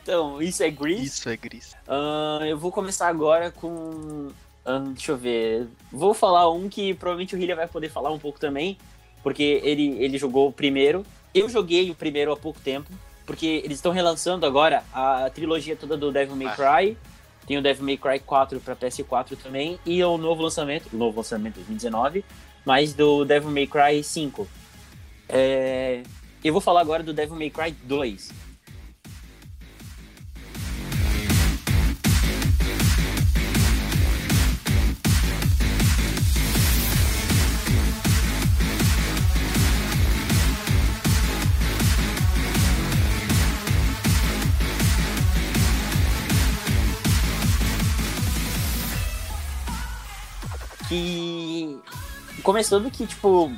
[0.02, 1.06] Então, isso é Grease.
[1.06, 1.76] Isso é gris.
[1.88, 4.30] Ah, eu vou começar agora com.
[4.66, 5.68] ah, deixa eu ver.
[5.92, 8.78] Vou falar um que provavelmente o Hillia vai poder falar um pouco também,
[9.22, 11.06] porque ele, ele jogou o primeiro.
[11.34, 12.92] Eu joguei o primeiro há pouco tempo,
[13.26, 16.98] porque eles estão relançando agora a trilogia toda do Devil May Cry.
[17.48, 21.18] Tem o Devil May Cry 4 para PS4 também, e o novo lançamento, o novo
[21.18, 22.24] lançamento 2019,
[22.66, 24.48] mas do Devil May Cry 5.
[25.28, 26.04] É,
[26.44, 28.53] eu vou falar agora do Devil May Cry 2.
[50.94, 51.82] Que
[52.44, 53.52] começando que tipo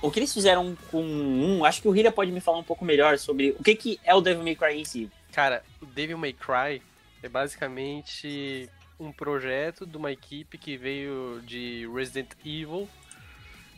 [0.00, 2.84] o que eles fizeram com um, acho que o Hira pode me falar um pouco
[2.84, 5.10] melhor sobre o que que é o Devil May Cry em si.
[5.32, 6.82] Cara, o Devil May Cry
[7.22, 12.88] é basicamente um projeto de uma equipe que veio de Resident Evil.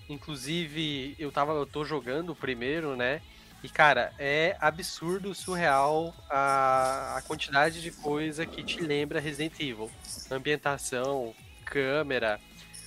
[0.08, 3.20] Inclusive, eu tava, eu tô jogando o primeiro, né?
[3.62, 9.90] E, cara, é absurdo, surreal a, a quantidade de coisa que te lembra Resident Evil.
[10.30, 12.38] Ambientação, câmera.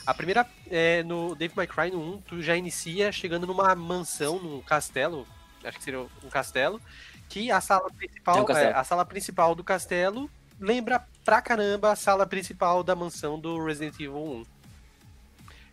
[0.08, 4.39] A primeira, é, no Dave My Cry no 1, tu já inicia chegando numa mansão,
[4.39, 5.28] num castelo,
[5.62, 6.80] acho que seria um castelo,
[7.28, 10.30] que a sala principal, É um é, a sala principal do castelo
[10.62, 14.46] lembra pra caramba a sala principal da mansão do Resident Evil 1.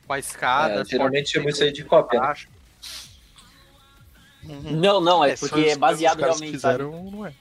[0.05, 0.81] Com a escada.
[0.81, 2.27] É, geralmente chama isso aí de cópia, né?
[2.27, 2.49] Baixo.
[4.43, 7.33] Não, não, é, É, porque é baseado realmente, fizeram, não é.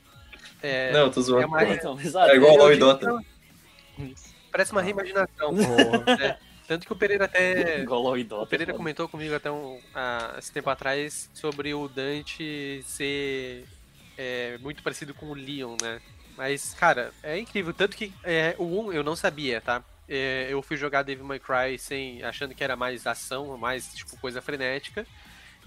[0.61, 1.41] É, Não, eu tô zoando.
[1.41, 1.99] É uma- Então.
[1.99, 3.23] É igual ao digo Dota.
[3.97, 4.15] que
[4.51, 5.55] Parece uma reimaginação.
[5.55, 6.39] Porra.
[6.67, 7.83] Tanto que o Pereira até.
[8.41, 8.45] O.
[8.47, 13.65] Pereira comentou comigo até um, ah, esse tempo atrás sobre o Dante ser
[14.17, 16.01] é, muito parecido com o Leon, né?
[16.37, 17.73] Mas, cara, é incrível.
[17.73, 19.83] Tanto que é, o 1 eu não sabia, tá?
[20.07, 24.17] É, eu fui jogar Devil May Cry sem, achando que era mais ação, mais tipo
[24.17, 25.05] coisa frenética.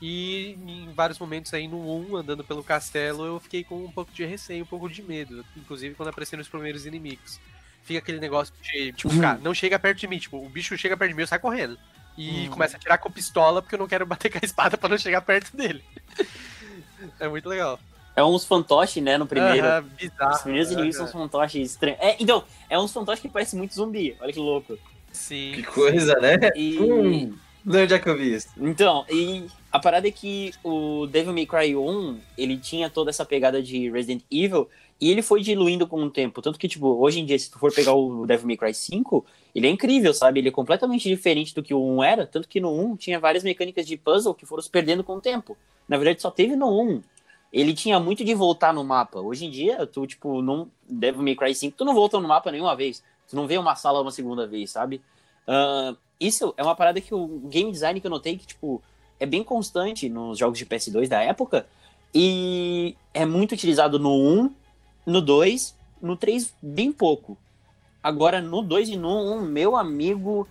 [0.00, 1.78] E em vários momentos aí no
[2.10, 5.44] 1, andando pelo castelo, eu fiquei com um pouco de receio, um pouco de medo.
[5.56, 7.40] Inclusive quando apareceram os primeiros inimigos.
[7.86, 10.18] Fica aquele negócio de, tipo, cara, não chega perto de mim.
[10.18, 11.78] Tipo, o bicho chega perto de mim, eu saio correndo.
[12.18, 14.76] E começa a tirar com a pistola porque eu não quero bater com a espada
[14.76, 15.84] pra não chegar perto dele.
[17.20, 17.78] é muito legal.
[18.16, 19.64] É uns fantoches, né, no primeiro.
[19.64, 20.34] Aham, bizarro.
[20.34, 22.00] Os primeiros inimigos são uns fantoches estranhos.
[22.00, 24.16] É, então, é uns fantoches que parecem muito zumbi.
[24.20, 24.76] Olha que louco.
[25.12, 25.52] Sim.
[25.54, 26.38] Que coisa, né?
[26.56, 26.78] E.
[26.82, 27.36] Hum.
[27.64, 28.48] De onde é que eu vi isso?
[28.56, 33.24] Então, e a parada é que o Devil May Cry 1, ele tinha toda essa
[33.24, 34.70] pegada de Resident Evil,
[35.00, 36.40] e ele foi diluindo com o tempo.
[36.40, 39.24] Tanto que, tipo, hoje em dia, se tu for pegar o Devil May Cry 5,
[39.54, 40.40] ele é incrível, sabe?
[40.40, 43.44] Ele é completamente diferente do que o 1 era, tanto que no 1 tinha várias
[43.44, 45.56] mecânicas de puzzle que foram se perdendo com o tempo.
[45.88, 47.02] Na verdade, só teve no 1.
[47.52, 49.20] Ele tinha muito de voltar no mapa.
[49.20, 50.70] Hoje em dia, tu, tipo, não.
[50.88, 53.02] Devil May Cry 5, tu não volta no mapa nenhuma vez.
[53.28, 55.00] Tu não vê uma sala uma segunda vez, sabe?
[55.46, 58.82] Ah, isso é uma parada que o game design que eu notei que, tipo,
[59.20, 61.66] é bem constante nos jogos de PS2 da época.
[62.14, 64.54] E é muito utilizado no 1,
[65.06, 67.38] no 2, no 3, bem pouco.
[68.02, 70.46] Agora, no 2 e no 1, meu amigo,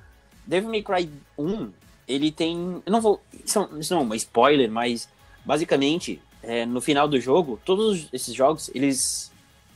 [0.48, 1.70] Devil May Cry 1,
[2.08, 2.82] ele tem.
[2.86, 3.22] Eu não vou.
[3.46, 5.08] Isso não- isso não é uma spoiler, mas
[5.44, 9.32] basicamente, é, no final do jogo, todos esses jogos, eles.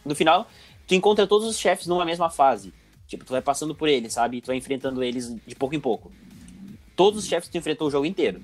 [0.06, 0.50] No final,
[0.88, 2.74] tu encontra todos os chefes numa mesma fase.
[3.08, 4.40] Tipo, tu vai passando por eles, sabe?
[4.42, 6.12] Tu vai enfrentando eles de pouco em pouco.
[6.96, 8.42] Todos os chefes tu enfrentou o jogo inteiro.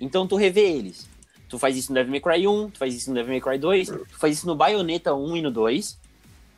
[0.00, 1.08] Então tu revê eles.
[1.52, 3.58] Tu faz isso no Devil May Cry 1, tu faz isso no Devil May Cry
[3.58, 5.98] 2, tu faz isso no Bayonetta 1 e no 2.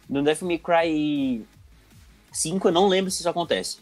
[0.08, 1.44] No Devil May Cry
[2.30, 3.78] 5 eu não lembro se isso acontece.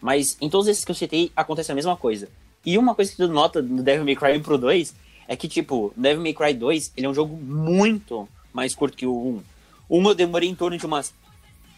[0.00, 2.28] Mas em todos esses que eu citei, acontece a mesma coisa.
[2.66, 4.92] E uma coisa que tu nota no Devil May Cry 1 pro 2
[5.28, 9.06] é que, tipo, Devil May Cry 2, ele é um jogo muito mais curto que
[9.06, 9.42] o 1.
[9.88, 11.14] O 1 eu demorei em torno de umas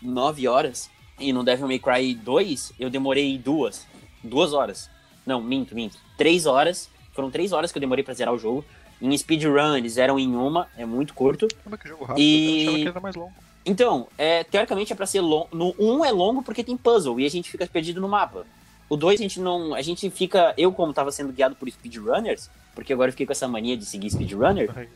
[0.01, 0.89] 9 horas.
[1.21, 3.87] E no Devil May Cry 2, eu demorei duas.
[4.23, 4.89] Duas horas.
[5.27, 5.99] Não, minto, minto.
[6.17, 6.89] Três horas.
[7.15, 8.65] Foram três horas que eu demorei pra zerar o jogo.
[9.01, 10.69] Em speedrun, eles eram em uma.
[10.77, 11.47] É muito curto.
[11.63, 12.23] Como é que jogo rápido?
[12.23, 13.33] E- Eu achava que era mais longo.
[13.67, 15.49] Então, é, teoricamente é pra ser longo.
[15.53, 18.45] No 1 é longo porque tem puzzle e a gente fica perdido no mapa.
[18.89, 19.75] O 2 a gente não.
[19.75, 20.53] A gente fica.
[20.59, 23.87] Eu, como tava sendo guiado por speedrunners, porque agora eu fiquei com essa mania de
[23.87, 24.89] seguir speedrunner, Ai,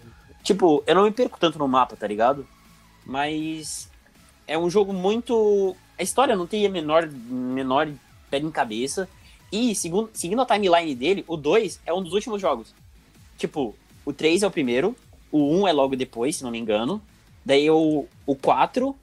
[0.43, 2.47] tipo, eu não me perco tanto no mapa, tá ligado?
[3.07, 3.91] Mas
[4.47, 5.75] é um jogo muito.
[5.99, 7.89] A história não tem a menor, menor
[8.31, 9.09] pé em cabeça.
[9.51, 12.75] E segundo, seguindo a timeline dele, o 2 é um dos últimos jogos.
[13.37, 14.95] Tipo, o 3 é o primeiro,
[15.33, 17.01] o 1 é logo depois, se não me engano.
[17.45, 18.95] Daí o, o 4,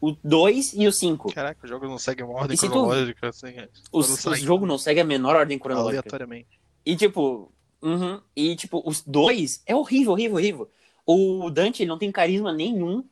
[0.00, 1.32] o 2 e o 5.
[1.32, 3.48] Caraca, o jogo não segue uma ordem E se tu- cronológica, assim.
[3.48, 3.68] é.
[3.92, 6.00] O, quando sai o jogo não segue a menor ordem cronológica.
[6.00, 6.58] Aleatoriamente.
[6.84, 10.70] E tipo, uhum, e tipo, os dois é horrível, horrível, horrível.
[11.06, 13.04] O Dante ele não tem carisma nenhum.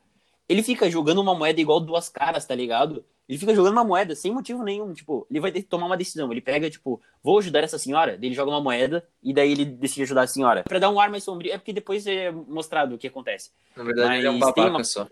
[0.49, 3.05] Ele fica jogando uma moeda igual duas caras, tá ligado?
[3.27, 4.93] Ele fica jogando uma moeda sem motivo nenhum.
[4.93, 6.31] Tipo, ele vai ter que tomar uma decisão.
[6.31, 8.17] Ele pega, tipo, vou ajudar essa senhora.
[8.17, 10.63] Daí ele joga uma moeda e daí ele decide ajudar a senhora.
[10.63, 11.51] Pra dar um ar mais sombrio.
[11.51, 13.49] É porque depois é mostrado o que acontece.
[13.75, 15.07] Na verdade, ele é um Mas babaca uma- só.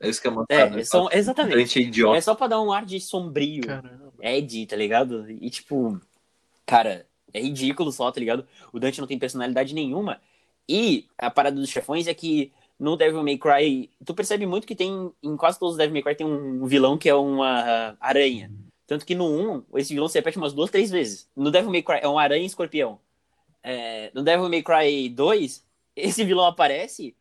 [0.00, 0.78] É isso que é mostrado.
[0.78, 1.80] É, são, exatamente.
[1.80, 2.16] Idiota.
[2.18, 3.62] É só pra dar um ar de sombrio.
[3.66, 4.12] Caramba.
[4.20, 5.30] Ed, tá ligado?
[5.30, 6.00] E tipo,
[6.66, 8.46] cara, é ridículo só, tá ligado?
[8.72, 10.20] O Dante não tem personalidade nenhuma.
[10.68, 14.74] E a parada dos chefões é que no Devil May Cry, tu percebe muito que
[14.74, 18.50] tem, em quase todos os Devil May Cry tem um vilão que é uma aranha.
[18.86, 21.28] Tanto que no 1, esse vilão se repete umas duas, três vezes.
[21.36, 22.98] No Devil May Cry é um aranha e escorpião.
[23.62, 25.64] É, no Devil May Cry 2,
[25.96, 27.14] esse vilão aparece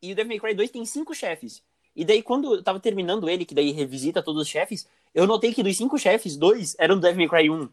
[0.00, 1.62] e o Devil May Cry 2 tem cinco chefes.
[1.94, 5.52] E daí, quando eu tava terminando ele, que daí revisita todos os chefes, eu notei
[5.52, 7.68] que dos cinco chefes, dois eram do Devil May Cry 1.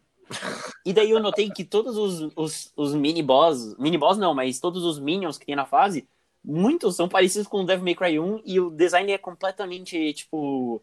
[0.84, 4.98] E daí eu notei que todos os, os, os mini-boss, mini-boss não, mas todos os
[4.98, 6.06] minions que tem na fase,
[6.46, 10.80] muitos são parecidos com o Devil May Cry 1 e o design é completamente, tipo,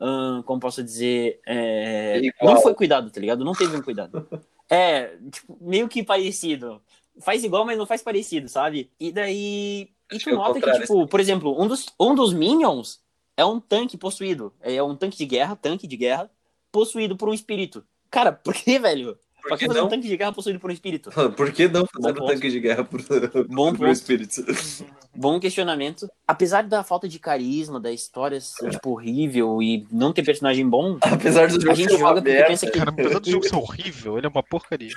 [0.00, 3.44] ahn, como posso dizer, é, não foi cuidado, tá ligado?
[3.44, 4.26] Não teve um cuidado.
[4.70, 6.80] É, tipo, meio que parecido.
[7.20, 8.90] faz igual, mas não faz parecido, sabe?
[8.98, 9.90] E daí.
[10.10, 13.02] E Acho tu é nota que, tipo, por exemplo, um dos, um dos Minions
[13.36, 14.50] é um tanque possuído.
[14.62, 16.30] É um tanque de guerra, tanque de guerra,
[16.70, 17.84] possuído por um espírito.
[18.10, 19.18] Cara, por que, velho?
[19.42, 19.90] Por Pra que que fazer um não?
[19.90, 21.10] tanque de guerra possuído por um espírito?
[21.36, 23.00] Por que não fazer Bom um tanque de guerra por,
[23.48, 23.90] Bom por ponto.
[23.90, 24.82] espíritos?
[25.14, 26.08] Bom questionamento.
[26.26, 30.96] Apesar da falta de carisma, da história ser, tipo, horrível e não ter personagem bom,
[31.02, 32.78] Apesar do jogo a gente joga porque pensa que.
[32.78, 34.94] Cara, apesar do jogo ser horrível, ele é uma porcaria.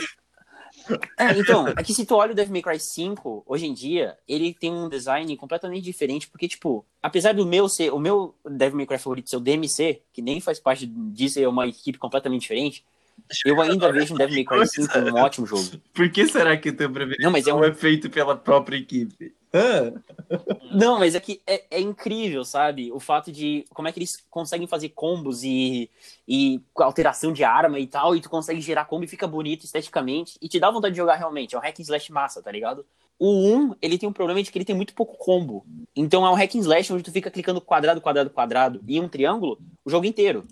[1.17, 4.15] É, então, é que se tu olha o Devil May Cry 5, hoje em dia,
[4.27, 8.77] ele tem um design completamente diferente, porque, tipo, apesar do meu ser, o meu Devil
[8.77, 12.41] May Cry favorito ser o DMC, que nem faz parte disso, é uma equipe completamente
[12.41, 12.85] diferente,
[13.45, 15.63] eu ainda vejo um Devil May Cry 5 um ótimo jogo.
[15.93, 18.77] Por que será que o teu preferido Não, mas é um- é feito pela própria
[18.77, 19.33] equipe?
[19.53, 19.93] Hã?
[20.73, 22.91] Não, mas é que é, é incrível, sabe?
[22.91, 25.89] O fato de como é que eles conseguem fazer combos e,
[26.27, 29.63] e com alteração de arma e tal, e tu consegue gerar combo e fica bonito
[29.63, 31.55] esteticamente, e te dá vontade de jogar realmente.
[31.55, 32.85] É um hack and slash massa, tá ligado?
[33.17, 35.65] O 1, ele tem um problema de que ele tem muito pouco combo.
[35.95, 39.07] Então é um hack and slash onde tu fica clicando quadrado, quadrado, quadrado e um
[39.07, 40.43] triângulo o jogo inteiro.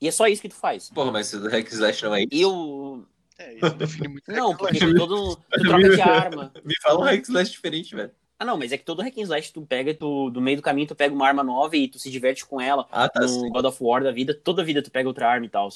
[0.00, 0.90] E é só isso que tu faz.
[0.90, 2.28] Porra, mas o Hack Slash não é isso.
[2.32, 3.04] E o.
[3.38, 4.94] É, isso define muito Não, porque slash.
[4.94, 5.36] todo.
[5.52, 6.52] Tu troca de arma.
[6.64, 8.10] Me fala um Hack Slash diferente, velho.
[8.38, 10.62] Ah, não, mas é que todo hack and slash tu pega, tu, do meio do
[10.62, 12.86] caminho tu pega uma arma nova e tu se diverte com ela.
[12.92, 13.22] Ah, tá.
[13.22, 13.50] no sim.
[13.50, 15.68] God of War da vida, toda vida tu pega outra arma e tal.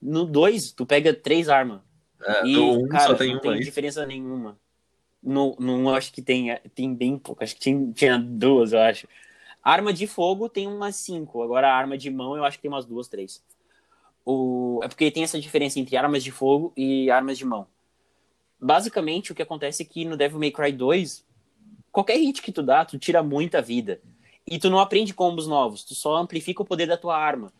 [0.00, 1.80] No 2, tu pega três armas.
[2.24, 3.60] É, e, no um cara, só tem não uma tem aí.
[3.60, 4.58] diferença nenhuma.
[5.22, 7.44] No, no um, eu acho que tem, é, tem bem pouco.
[7.44, 9.06] Acho que tinha, tinha duas, eu acho.
[9.62, 11.42] Arma de fogo tem umas cinco.
[11.42, 13.42] Agora a arma de mão eu acho que tem umas duas, três.
[14.26, 17.66] O, é porque tem essa diferença entre armas de fogo e armas de mão.
[18.60, 21.24] Basicamente, o que acontece é que no Devil May Cry 2,
[21.92, 24.00] qualquer hit que tu dá, tu tira muita vida.
[24.48, 27.52] E tu não aprende combos novos, tu só amplifica o poder da tua arma.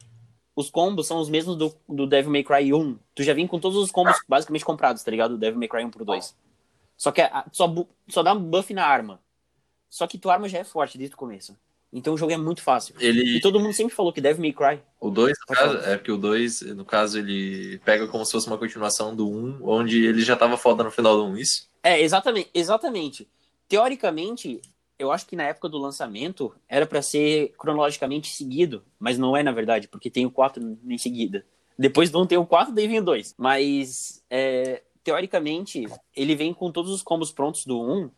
[0.55, 2.99] Os combos são os mesmos do, do Devil May Cry 1.
[3.15, 5.33] Tu já vem com todos os combos basicamente comprados, tá ligado?
[5.33, 6.35] Do Devil May Cry 1 pro 2.
[6.97, 7.73] Só que a- só,
[8.09, 9.21] só dá um buff na arma.
[9.91, 11.57] Só que tua arma já é forte desde o começo.
[11.97, 12.95] Então o jogo é muito fácil.
[13.01, 14.83] Ele, E todo mundo sempre falou que Devil May Cry.
[15.01, 15.93] o 2, no Pode caso, falar.
[15.93, 19.61] é porque o 2, no caso, ele pega como se fosse uma continuação do 1,
[19.63, 21.69] onde ele já tava foda no final do 1, isso?
[21.83, 23.29] É, exatamente, exatamente.
[23.69, 24.61] Teoricamente,
[24.99, 29.43] eu acho que na época do lançamento era pra ser cronologicamente seguido, mas não é
[29.43, 31.45] na verdade, porque tem o 4 em seguida.
[31.79, 33.35] Depois do 1 tem o 4, daí vem o 2.
[33.39, 38.11] Mas, é, teoricamente, ele vem com todos os combos prontos do 1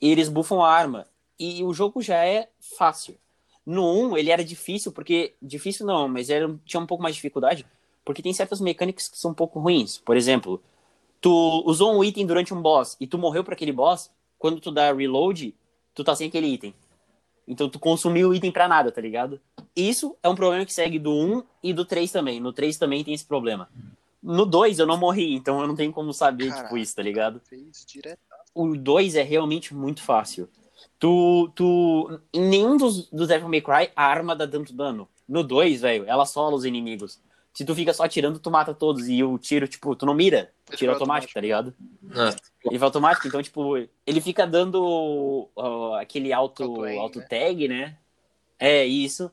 [0.00, 1.06] e eles buffam a arma.
[1.38, 3.16] E o jogo já é fácil.
[3.64, 5.34] No 1, ele era difícil, porque.
[5.40, 7.66] Difícil não, mas era, tinha um pouco mais de dificuldade,
[8.04, 9.98] porque tem certas mecânicas que são um pouco ruins.
[9.98, 10.62] Por exemplo,
[11.20, 14.70] tu usou um item durante um boss e tu morreu para aquele boss, quando tu
[14.70, 15.54] dá reload,
[15.94, 16.74] tu tá sem aquele item.
[17.46, 19.40] Então tu consumiu o item pra nada, tá ligado?
[19.74, 22.40] Isso é um problema que segue do 1 e do 3 também.
[22.40, 23.68] No 3 também tem esse problema.
[24.22, 26.78] No 2 eu não morri, então eu não tenho como saber, tipo, Caraca.
[26.78, 27.40] isso, tá ligado?
[28.54, 30.48] O 2 é realmente muito fácil.
[31.02, 35.08] Tu, tu, em nenhum dos, dos Devil May Cry, a arma dá tanto dano.
[35.28, 37.20] No 2, velho, ela sola os inimigos.
[37.52, 39.08] Se tu fica só atirando, tu mata todos.
[39.08, 40.52] E o tiro, tipo, tu não mira.
[40.68, 41.74] Ele Tiro automático, tá ligado?
[42.14, 42.32] Ah,
[42.64, 43.76] Ele vai automático, então, tipo,
[44.06, 47.26] ele fica dando ó, aquele auto, Auto aim, auto né?
[47.28, 47.96] tag, né?
[48.56, 49.28] É, isso.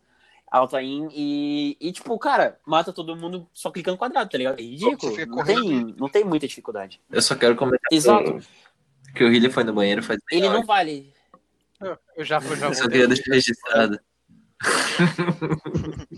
[0.50, 4.60] Auto aim e, e, tipo, cara, mata todo mundo só clicando quadrado, tá ligado?
[4.60, 5.16] É ridículo.
[5.28, 7.00] Não tem, não tem muita dificuldade.
[7.12, 8.40] eu só quero comentar Exato.
[9.14, 11.19] que o Hilly foi no banheiro faz meia Ele não vale.
[12.16, 12.92] Eu, já, eu já Eu só vou.
[12.92, 14.00] queria deixar registrado.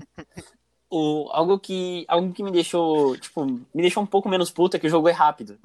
[0.94, 4.80] O, algo, que, algo que me deixou, tipo, me deixou um pouco menos puta é
[4.80, 5.58] que o jogo é rápido.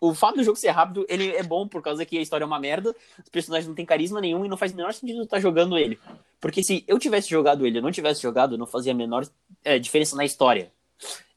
[0.00, 2.46] O fato do jogo ser rápido, ele é bom por causa que a história é
[2.46, 5.38] uma merda, os personagens não têm carisma nenhum e não faz o menor sentido estar
[5.38, 6.00] jogando ele.
[6.40, 9.26] Porque se eu tivesse jogado ele e eu não tivesse jogado, não fazia a menor
[9.62, 10.72] é, diferença na história.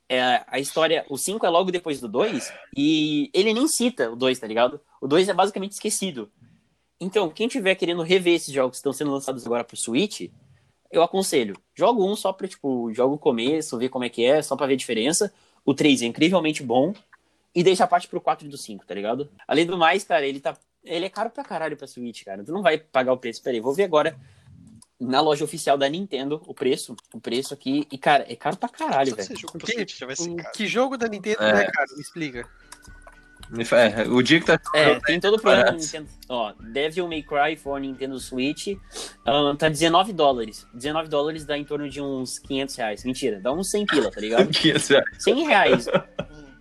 [0.07, 4.15] É, a história, o 5 é logo depois do 2 e ele nem cita o
[4.15, 4.79] 2, tá ligado?
[5.01, 6.31] O 2 é basicamente esquecido.
[6.99, 10.29] Então, quem tiver querendo rever esses jogos que estão sendo lançados agora pro Switch,
[10.91, 11.55] eu aconselho.
[11.75, 14.65] Joga um só pra, tipo, joga o começo, ver como é que é, só pra
[14.67, 15.31] ver a diferença.
[15.63, 16.93] O 3 é incrivelmente bom.
[17.53, 19.29] E deixa a parte pro 4 e do 5, tá ligado?
[19.47, 20.55] Além do mais, cara, ele tá.
[20.83, 22.43] Ele é caro pra caralho pra Switch, cara.
[22.43, 23.41] Tu não vai pagar o preço.
[23.43, 24.17] Peraí, vou ver agora
[24.99, 26.95] na loja oficial da Nintendo o preço.
[27.13, 27.87] O preço aqui.
[27.91, 29.37] E, cara, é caro pra caralho, velho.
[29.37, 29.85] jogo que-.
[30.53, 31.63] Que jogo da Nintendo É.
[31.63, 31.95] é caro?
[31.95, 32.49] Me explica.
[33.71, 34.59] É, o dia que tá.
[34.75, 35.97] É, tem todo o problema Parece.
[35.97, 36.09] Nintendo.
[36.27, 38.77] Ó, Devil May Cry for Nintendo Switch
[39.57, 40.67] tá 19 dólares.
[40.73, 43.03] 19 dólares dá em torno de uns 500 reais.
[43.05, 44.47] Mentira, dá uns 100 pila, tá ligado?
[44.51, 45.05] 500 reais.
[45.19, 45.87] 100 reais.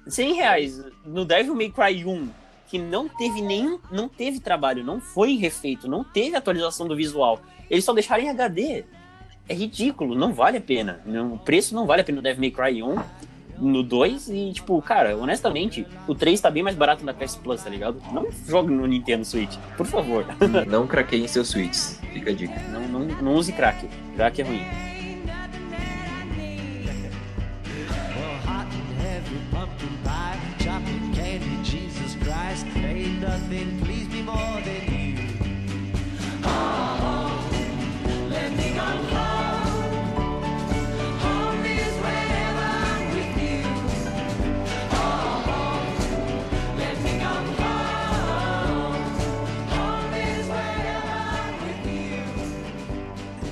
[0.06, 2.28] 100 reais no Devil May Cry 1,
[2.68, 3.80] que não teve nenhum.
[3.90, 7.40] Não teve trabalho, não foi refeito, não teve atualização do visual.
[7.68, 8.84] Eles só deixaram em HD.
[9.48, 11.00] É ridículo, não vale a pena.
[11.32, 12.96] O preço não vale a pena no Devil May Cry 1.
[13.58, 17.62] No 2 e, tipo, cara, honestamente, o 3 tá bem mais barato na PS Plus,
[17.62, 18.00] tá ligado?
[18.12, 20.26] Não jogue no Nintendo Switch, por favor.
[20.66, 22.00] Não craqueiem seus suítes.
[22.12, 22.60] Fica a dica.
[22.70, 23.86] Não, não, não use crack.
[24.16, 24.64] Crack é ruim.
[32.74, 34.96] Ain't nothing me more than you.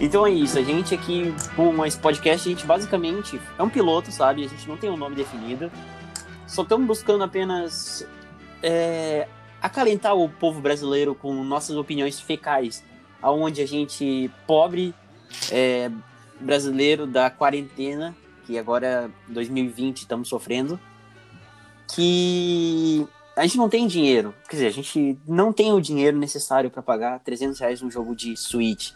[0.04, 4.12] Então é isso, a gente aqui com esse podcast, a gente basicamente é um piloto,
[4.12, 4.44] sabe?
[4.44, 5.72] A gente não tem um nome definido.
[6.46, 8.06] Só estamos buscando apenas
[8.62, 9.26] é,
[9.62, 12.84] acalentar o povo brasileiro com nossas opiniões fecais,
[13.22, 14.94] aonde a gente, pobre
[15.50, 15.90] é,
[16.38, 18.14] brasileiro da quarentena,
[18.46, 20.78] que agora 2020 estamos sofrendo,
[21.94, 24.34] que a gente não tem dinheiro.
[24.50, 28.14] Quer dizer, a gente não tem o dinheiro necessário para pagar 300 reais num jogo
[28.14, 28.92] de Switch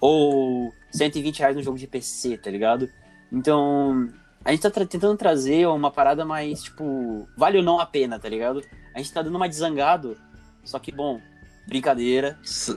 [0.00, 2.88] ou 120 reais no jogo de PC, tá ligado?
[3.32, 4.08] Então,
[4.44, 8.18] a gente tá tra- tentando trazer uma parada mais, tipo, vale ou não a pena,
[8.18, 8.62] tá ligado?
[8.94, 10.16] A gente tá dando uma desangado,
[10.64, 11.20] só que, bom,
[11.68, 12.76] brincadeira, S-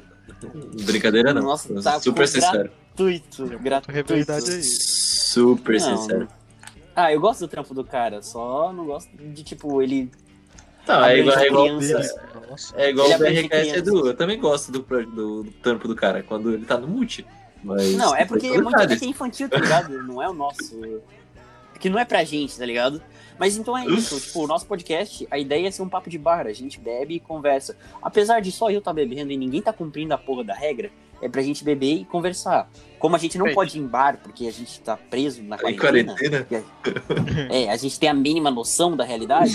[0.86, 1.42] Brincadeira não.
[1.44, 2.70] Nossa, tá Super sincero.
[2.96, 3.92] gratuito, gratuito.
[4.14, 4.64] Rivalidade aí.
[4.64, 6.28] Super Não, sincero.
[6.96, 10.12] Ah, eu gosto do trampo do cara, só não gosto de, tipo, ele...
[10.88, 11.68] Não, é igual, é igual,
[12.76, 13.78] é igual o BRKS.
[13.78, 14.08] Edu.
[14.08, 17.26] Eu também gosto do, do, do trampo do cara, quando ele tá no multi.
[17.64, 18.80] Mas Não, é porque é muito.
[18.80, 20.04] HQ infantil, tá ligado?
[20.04, 20.84] Não é o nosso.
[20.86, 23.02] É que não é pra gente, tá ligado?
[23.38, 26.18] Mas então é isso, tipo, o nosso podcast, a ideia é ser um papo de
[26.18, 27.76] bar, a gente bebe e conversa.
[28.02, 31.28] Apesar de só eu tá bebendo e ninguém tá cumprindo a porra da regra, é
[31.28, 32.70] pra gente beber e conversar.
[33.00, 35.76] Como a gente não pode ir em bar, porque a gente tá preso na Em
[35.76, 36.66] quarentena, quarentena?
[37.52, 39.54] é, a gente tem a mínima noção da realidade,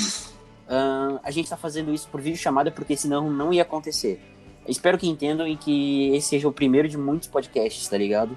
[0.69, 4.21] ahn, a gente tá fazendo isso por videochamada porque senão não ia acontecer.
[4.67, 8.37] Espero que entendam e que esse seja o primeiro de muitos podcasts, tá ligado?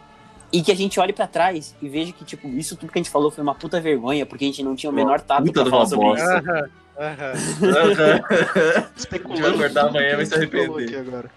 [0.54, 3.02] E que a gente olhe pra trás e veja que, tipo, isso tudo que a
[3.02, 5.62] gente falou foi uma puta vergonha, porque a gente não tinha o menor tato puta
[5.62, 6.24] pra falar sobre bosta.
[6.38, 6.50] isso.
[6.50, 6.70] Aham,
[7.00, 7.32] aham.
[7.32, 9.42] A gente Especulando.
[9.42, 11.00] vai acordar amanhã e vai se arrepender.
[11.00, 11.32] agora.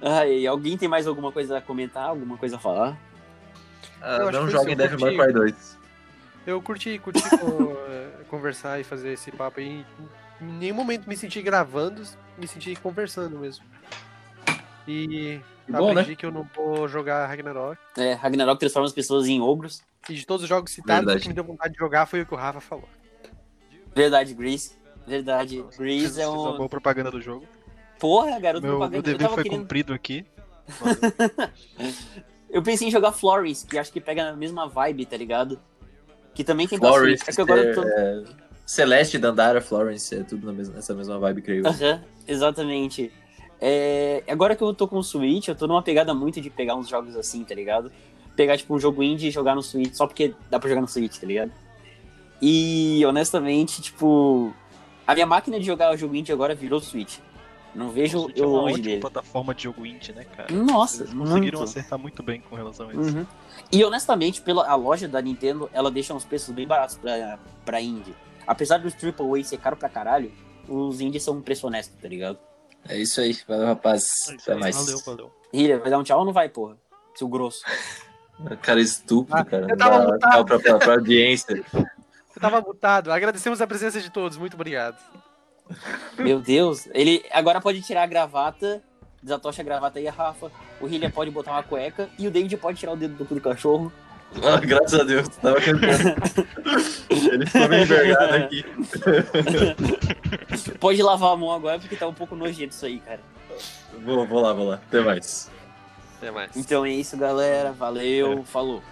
[0.00, 2.96] Ai, alguém tem mais alguma coisa a comentar, alguma coisa a falar?
[4.00, 4.98] Ah, não joguem Devil.
[5.00, 5.78] May Cry 2.
[6.46, 7.22] Eu curti, curti
[7.88, 9.84] eh, conversar e fazer esse papo aí.
[10.40, 12.02] Em nenhum momento me senti gravando,
[12.38, 13.64] me senti conversando mesmo.
[14.86, 16.00] E Bom, né?
[16.00, 17.78] aprendi que eu não vou jogar Ragnarok.
[17.96, 19.82] É, Ragnarok transforma as pessoas em ogros.
[20.08, 21.18] E de todos os jogos citados, Verdade.
[21.18, 22.88] o que me deu vontade de jogar foi o que o Rafa falou.
[23.94, 24.72] Verdade, Grease.
[25.06, 25.62] Verdade.
[25.76, 26.56] Grease Fiz, é um.
[26.56, 27.46] boa propaganda do jogo.
[27.98, 28.96] Porra, garoto Meu, meu propaganda.
[28.96, 29.60] Eu dever tava foi querendo.
[29.60, 30.24] cumprido aqui.
[32.48, 35.60] Eu pensei em jogar Florence, que acho que pega a mesma vibe, tá ligado?
[36.38, 37.28] Que também tem pra Florence, Switch.
[37.30, 37.82] É que agora tô.
[37.82, 38.22] é,
[38.64, 41.66] Celeste, Dandara, Florence, é tudo mesma, nessa mesma vibe, creio.
[41.66, 41.68] eu.
[41.68, 43.10] Aham, exatamente.
[43.60, 46.76] É, agora que eu tô com o Switch, eu tô numa pegada muito de pegar
[46.76, 47.90] uns jogos assim, tá ligado?
[48.36, 50.86] Pegar, tipo, um jogo indie e jogar no Switch, só porque dá pra jogar no
[50.86, 51.50] Switch, tá ligado?
[52.40, 54.54] E, honestamente, tipo,
[55.04, 57.18] a minha máquina de jogar o jogo indie agora virou Switch.
[57.74, 59.00] Não vejo Switch é eu uma longe dele.
[59.00, 60.52] plataforma de jogo indie, né, cara?
[60.52, 61.70] Nossa, Eles conseguiram muito.
[61.70, 63.16] acertar muito bem com relação a isso.
[63.16, 63.26] Uhum.
[63.70, 67.80] E honestamente, pela a loja da Nintendo, ela deixa uns preços bem baratos pra, pra
[67.80, 68.14] indie.
[68.46, 70.32] Apesar dos AAA ser caro pra caralho,
[70.68, 72.38] os indies são um preço honesto, tá ligado?
[72.88, 74.28] É isso aí, valeu, rapaz.
[74.30, 74.76] É Até aí, mais.
[74.76, 75.32] Valeu, valeu.
[75.52, 76.76] Hilha, vai dar um tchau ou não vai, porra?
[77.14, 77.62] Seu grosso.
[78.62, 79.66] Cara estúpido, Ah, cara.
[79.68, 80.44] eu tava Dá- mutado.
[80.46, 81.62] pra, pra, pra audiência.
[82.36, 83.10] Eu tava mutado.
[83.10, 84.38] Agradecemos a presença de todos.
[84.38, 84.96] Muito obrigado.
[86.18, 86.88] Meu Deus.
[86.92, 88.82] Ele agora pode tirar a gravata,
[89.22, 90.50] desatocha a gravata aí, a Rafa.
[90.80, 93.34] O Hilha pode botar uma cueca e o David pode tirar o dedo do cu
[93.34, 93.92] do cachorro.
[94.42, 95.88] Ah, graças a Deus, tava cantando.
[97.32, 98.64] Ele ficou meio envergado aqui.
[100.78, 103.20] Pode lavar a mão agora porque tá um pouco nojento isso aí, cara.
[104.04, 104.74] Vou, vou lá, vou lá.
[104.74, 105.50] Até mais.
[106.18, 106.54] Até mais.
[106.56, 107.72] Então é isso, galera.
[107.72, 108.82] Valeu, falou.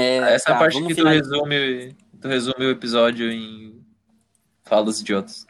[0.00, 3.84] É, Essa tá, parte que tu resume, tu resume o episódio em
[4.64, 5.46] falas idiotas.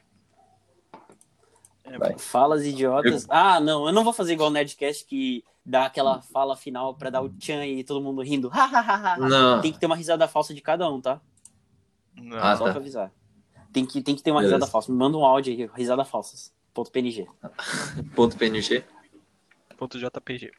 [1.85, 2.19] É, Vai.
[2.19, 3.27] Falas idiotas.
[3.29, 7.11] Ah, não, eu não vou fazer igual o Nerdcast que dá aquela fala final pra
[7.11, 8.49] dar o tchan e todo mundo rindo.
[8.53, 9.19] Ha, ha, ha, ha.
[9.19, 9.61] Não.
[9.61, 11.21] Tem que ter uma risada falsa de cada um, tá?
[12.17, 12.71] Não, Ah, Só tá.
[12.73, 13.13] pra avisar.
[13.73, 14.57] Tem que, tem que ter uma Beleza.
[14.57, 14.91] risada falsa.
[14.91, 16.53] Me manda um áudio aí, risada falsas.
[16.73, 17.27] Ponto PNG.
[18.15, 18.85] Ponto PNG.
[19.77, 20.53] ponto JPG.